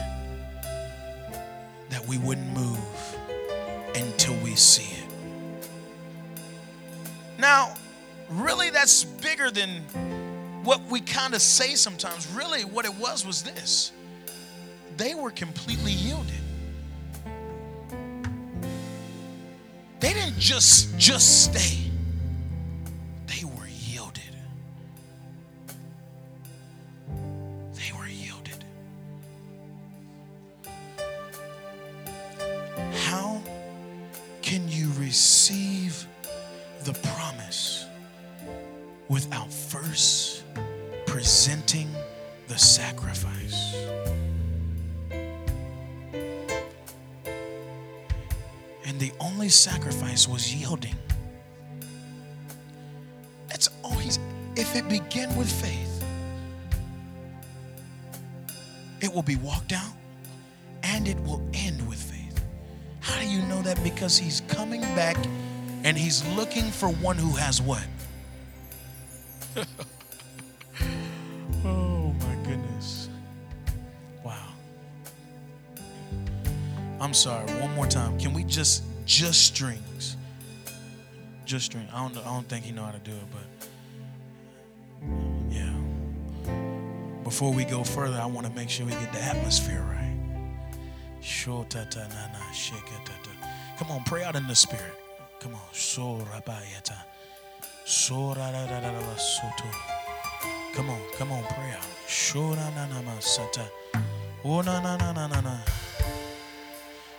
[1.90, 2.80] that we wouldn't move
[3.96, 5.06] until we see it.
[7.38, 7.76] Now,
[8.30, 9.70] really, that's bigger than
[10.64, 12.28] what we kind of say sometimes.
[12.32, 13.92] Really, what it was was this
[14.98, 16.45] they were completely yielded.
[20.06, 21.90] They didn't just just stay.
[23.26, 24.22] They were yielded.
[27.74, 28.64] They were yielded.
[33.08, 33.42] How
[34.44, 36.06] can you receive
[36.84, 37.88] the promise
[39.10, 40.44] without first
[41.08, 41.90] presenting
[42.48, 43.74] the sacrifice?
[48.96, 50.96] And the only sacrifice was yielding.
[53.50, 54.20] That's always,
[54.56, 56.02] if it begin with faith,
[59.02, 59.92] it will be walked out
[60.84, 62.42] and it will end with faith.
[63.02, 63.84] How do you know that?
[63.84, 65.18] Because he's coming back
[65.84, 67.86] and he's looking for one who has what?
[77.16, 77.46] sorry.
[77.62, 78.20] One more time.
[78.20, 80.18] Can we just just strings?
[81.46, 81.88] Just string.
[81.94, 82.18] I don't.
[82.18, 83.48] I don't think he know how to do it, but
[85.50, 85.74] yeah.
[87.24, 90.18] Before we go further, I want to make sure we get the atmosphere right.
[91.22, 93.14] Sho ta ta na sheketa.
[93.78, 94.94] Come on, pray out in the spirit.
[95.40, 95.62] Come on.
[95.74, 96.98] Sorabayata.
[97.86, 99.70] Sorarararara soto.
[100.74, 101.86] Come on, come on, pray out.
[104.44, 105.75] Oh, na na na na na na.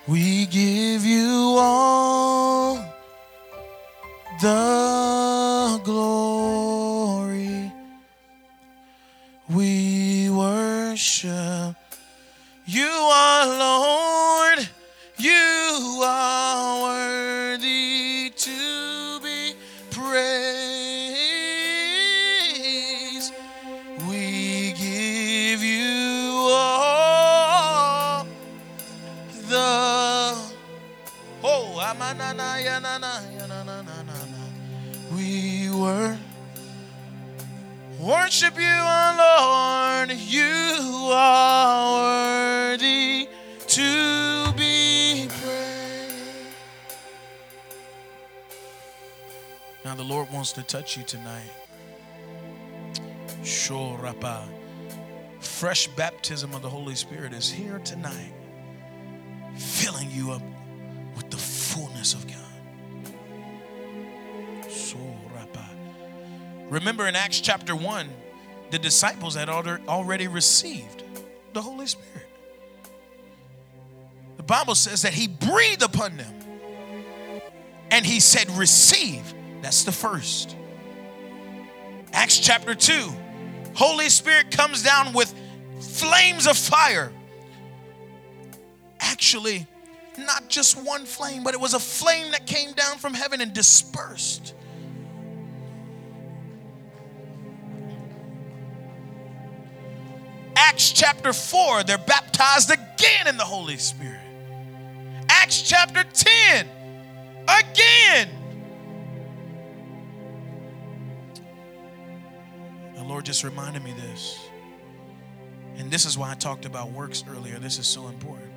[0.08, 2.76] We give you all
[4.40, 6.25] the glory.
[38.56, 40.12] Worship you, our Lord.
[40.18, 43.28] You are worthy
[43.66, 46.54] to be praised.
[49.84, 51.50] Now the Lord wants to touch you tonight.
[53.44, 53.96] Sure.
[55.40, 58.32] Fresh baptism of the Holy Spirit is here tonight,
[59.56, 60.42] filling you up
[61.16, 62.36] with the fullness of God.
[64.70, 64.98] So.
[66.68, 68.08] Remember in Acts chapter 1,
[68.70, 71.02] the disciples had already received
[71.52, 72.26] the Holy Spirit.
[74.36, 76.34] The Bible says that He breathed upon them
[77.90, 79.32] and He said, Receive.
[79.62, 80.54] That's the first.
[82.12, 83.12] Acts chapter 2,
[83.74, 85.34] Holy Spirit comes down with
[85.80, 87.12] flames of fire.
[89.00, 89.66] Actually,
[90.18, 93.52] not just one flame, but it was a flame that came down from heaven and
[93.52, 94.54] dispersed.
[100.76, 104.20] Acts chapter 4, they're baptized again in the Holy Spirit.
[105.30, 106.68] Acts chapter 10,
[107.48, 108.28] again.
[112.94, 114.38] The Lord just reminded me this.
[115.78, 117.58] And this is why I talked about works earlier.
[117.58, 118.52] This is so important.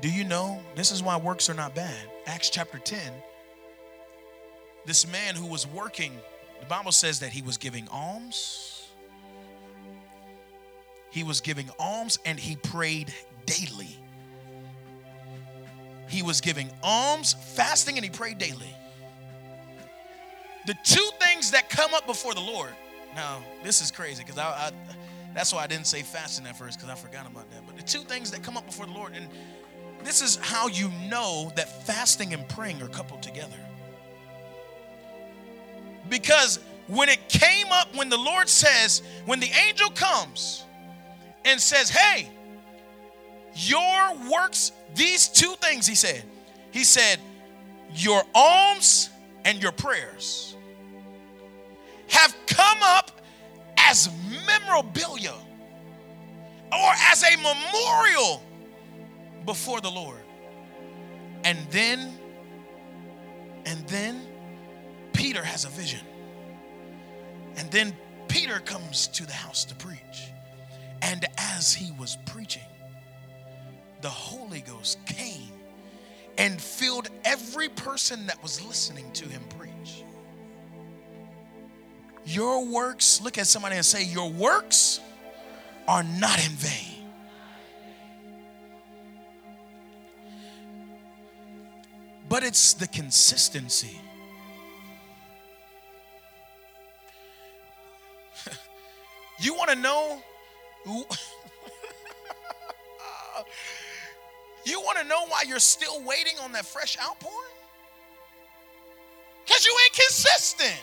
[0.00, 0.62] Do you know?
[0.76, 2.08] This is why works are not bad.
[2.26, 3.12] Acts chapter 10.
[4.86, 6.12] This man who was working,
[6.60, 8.79] the Bible says that he was giving alms.
[11.10, 13.12] He was giving alms and he prayed
[13.46, 13.96] daily.
[16.08, 18.74] He was giving alms, fasting, and he prayed daily.
[20.66, 22.70] The two things that come up before the Lord.
[23.14, 24.70] Now, this is crazy because I, I
[25.34, 27.64] that's why I didn't say fasting at first because I forgot about that.
[27.66, 29.28] But the two things that come up before the Lord, and
[30.04, 33.56] this is how you know that fasting and praying are coupled together.
[36.08, 36.58] Because
[36.88, 40.64] when it came up, when the Lord says, when the angel comes
[41.44, 42.28] and says, Hey,
[43.54, 46.22] your works, these two things, he said,
[46.70, 47.18] he said,
[47.94, 49.10] Your alms
[49.44, 50.56] and your prayers
[52.08, 53.20] have come up
[53.76, 54.10] as
[54.46, 55.34] memorabilia
[56.72, 58.42] or as a memorial
[59.46, 60.20] before the Lord.
[61.44, 62.18] And then,
[63.64, 64.20] and then
[65.12, 66.00] Peter has a vision.
[67.56, 67.96] And then
[68.28, 70.29] Peter comes to the house to preach.
[71.02, 72.62] And as he was preaching,
[74.00, 75.52] the Holy Ghost came
[76.38, 80.04] and filled every person that was listening to him preach.
[82.24, 85.00] Your works, look at somebody and say, Your works
[85.88, 86.90] are not in vain.
[92.28, 94.00] But it's the consistency.
[99.40, 100.22] you want to know?
[104.64, 107.36] you want to know why you're still waiting on that fresh outpouring?
[109.44, 110.82] Because you ain't consistent.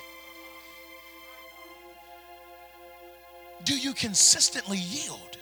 [3.64, 5.37] Do you consistently yield?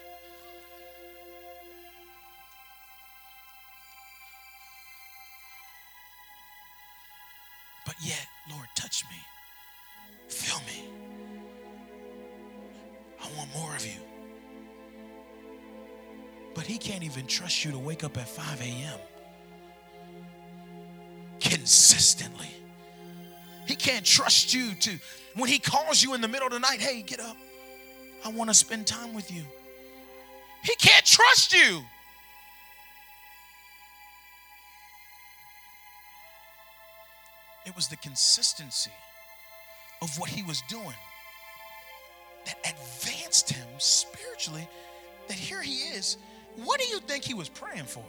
[17.26, 19.00] can trust you to wake up at 5 a.m.
[21.40, 22.52] consistently.
[23.66, 25.00] He can't trust you to,
[25.36, 27.36] when He calls you in the middle of the night, hey, get up.
[28.24, 29.42] I want to spend time with you.
[30.64, 31.82] He can't trust you.
[37.66, 38.92] It was the consistency
[40.04, 40.94] of what he was doing
[42.46, 44.68] that advanced him spiritually.
[45.28, 46.18] That here he is
[46.64, 48.04] what do you think he was praying for?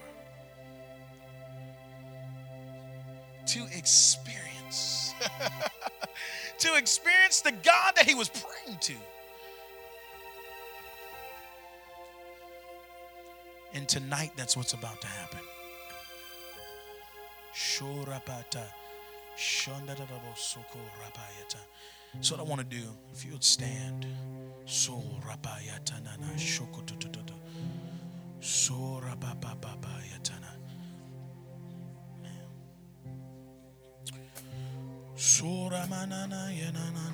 [3.46, 5.14] To experience.
[6.58, 8.94] to experience the God that he was praying to.
[13.74, 15.40] And tonight, that's what's about to happen.
[22.20, 22.82] So what I want to do,
[23.12, 24.06] if you would stand.
[24.64, 26.26] So rapayata nana
[28.40, 28.42] shokotototo.
[28.42, 30.52] So rapapapapayatana.
[35.16, 37.12] So ramanana yananana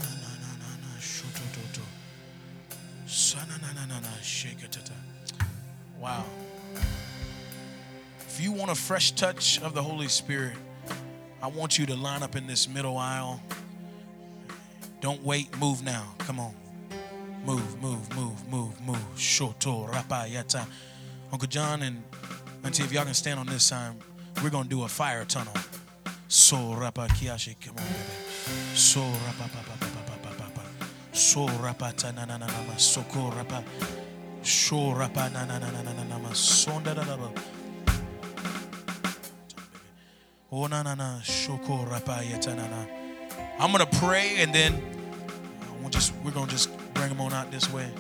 [1.01, 1.82] shotototo.
[3.07, 4.93] Sananana shakatata.
[5.99, 6.24] Wow.
[8.27, 10.57] If you want a fresh touch of the Holy Spirit,
[11.43, 13.40] I want you to line up in this middle aisle.
[15.01, 16.15] Don't wait, move now.
[16.19, 16.55] Come on.
[17.44, 19.05] Move, move, move, move, move.
[19.16, 20.66] Shoto rapayata.
[21.32, 22.02] Uncle John and
[22.62, 23.94] Auntie, if y'all can stand on this side,
[24.42, 25.54] we're gonna do a fire tunnel.
[26.28, 28.74] So rapa kiashi, come on, baby.
[28.74, 30.62] So rapa pa pa pa pa pa pa pa.
[31.12, 32.76] So rapa ta na na na na ma.
[32.76, 33.64] Soko rapa.
[34.42, 36.28] So rapa na na na na na na na ma.
[36.34, 37.28] Sonda da da da.
[40.52, 41.20] Oh na na na.
[41.20, 42.86] Shoko rapa yata na na.
[43.59, 44.80] I'm gonna pray and then
[45.80, 47.90] we'll just we're gonna just bring them on out this way.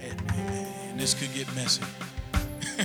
[0.00, 1.82] And, and this could get messy.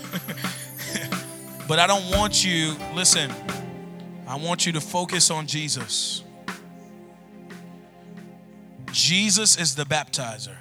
[1.67, 3.31] but I don't want you, listen,
[4.27, 6.23] I want you to focus on Jesus.
[8.91, 10.55] Jesus is the baptizer.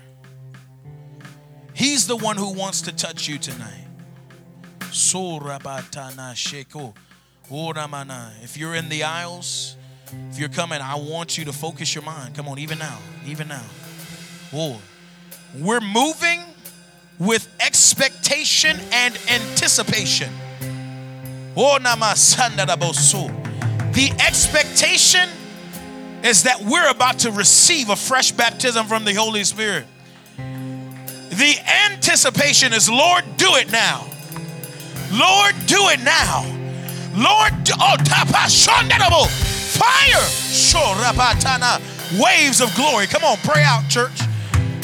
[1.73, 3.86] He's the one who wants to touch you tonight.
[8.43, 9.77] If you're in the aisles,
[10.31, 12.35] if you're coming, I want you to focus your mind.
[12.35, 13.65] Come on, even now, even now.
[14.52, 14.81] Oh,
[15.59, 16.40] we're moving
[17.19, 20.31] with expectation and anticipation.
[21.57, 21.78] Oh.
[23.93, 25.28] The expectation
[26.23, 29.85] is that we're about to receive a fresh baptism from the Holy Spirit.
[30.36, 31.57] The
[31.91, 34.07] anticipation is, Lord, do it now.
[35.12, 36.43] Lord, do it now.
[37.15, 38.49] Lord, oh, tapa
[39.74, 40.27] fire.
[40.51, 41.81] Shorabatana.
[42.20, 43.07] Waves of glory.
[43.07, 44.19] Come on, pray out, church.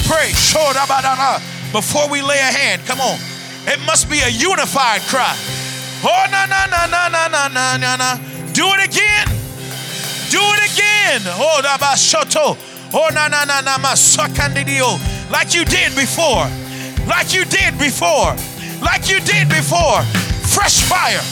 [0.07, 0.31] Pray.
[0.35, 1.60] Shorabadana.
[1.73, 3.19] Before we lay a hand, come on.
[3.67, 5.37] It must be a unified cry.
[6.03, 8.17] Oh, na na na na na na na na na.
[8.53, 9.29] Do it again.
[10.31, 11.21] Do it again.
[11.39, 12.57] Oh, da ba shoto.
[12.93, 14.99] Oh, na na na na ma sakandidio.
[15.31, 16.49] Like you did before.
[17.07, 18.35] Like you did before.
[18.83, 20.03] Like you did before.
[20.51, 21.23] Fresh fire.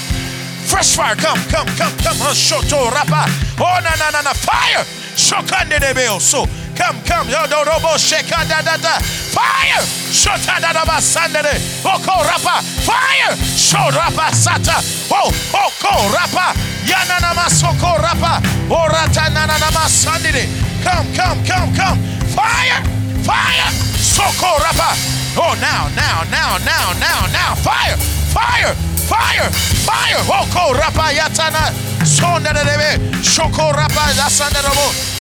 [0.71, 1.17] Fresh fire.
[1.17, 2.17] Come, come, come, come.
[2.23, 3.27] Oh, shoto rapa.
[3.59, 4.33] Oh, na na na na.
[4.35, 4.85] Fire.
[5.19, 6.21] Shokande de beo.
[6.21, 6.47] So
[6.79, 7.29] come, come.
[7.29, 8.95] yo do robos shake ah, da da da.
[9.35, 9.83] Fire!
[10.15, 11.59] Shotadadaba ah, sandere.
[11.83, 12.63] Oko rapa.
[12.87, 13.35] Fire!
[13.59, 14.79] sho rapa sata.
[15.11, 16.55] Oh, oko rapa.
[16.87, 18.41] yana Yananama soko rapa.
[18.71, 20.47] Orata nananama sandere.
[20.85, 21.99] Come, come, come, come.
[22.39, 22.81] Fire!
[23.27, 23.69] Fire!
[23.99, 24.95] Soko rapa.
[25.37, 27.55] Oh, now, now, now, now, now, now.
[27.57, 27.97] Fire!
[28.31, 28.75] Fire!
[29.11, 29.51] Fire!
[29.83, 30.21] Fire!
[30.31, 31.75] Oko rapa yatana.
[32.07, 32.63] Sonda de
[33.23, 34.15] shoko rapa.
[34.15, 35.09] That's under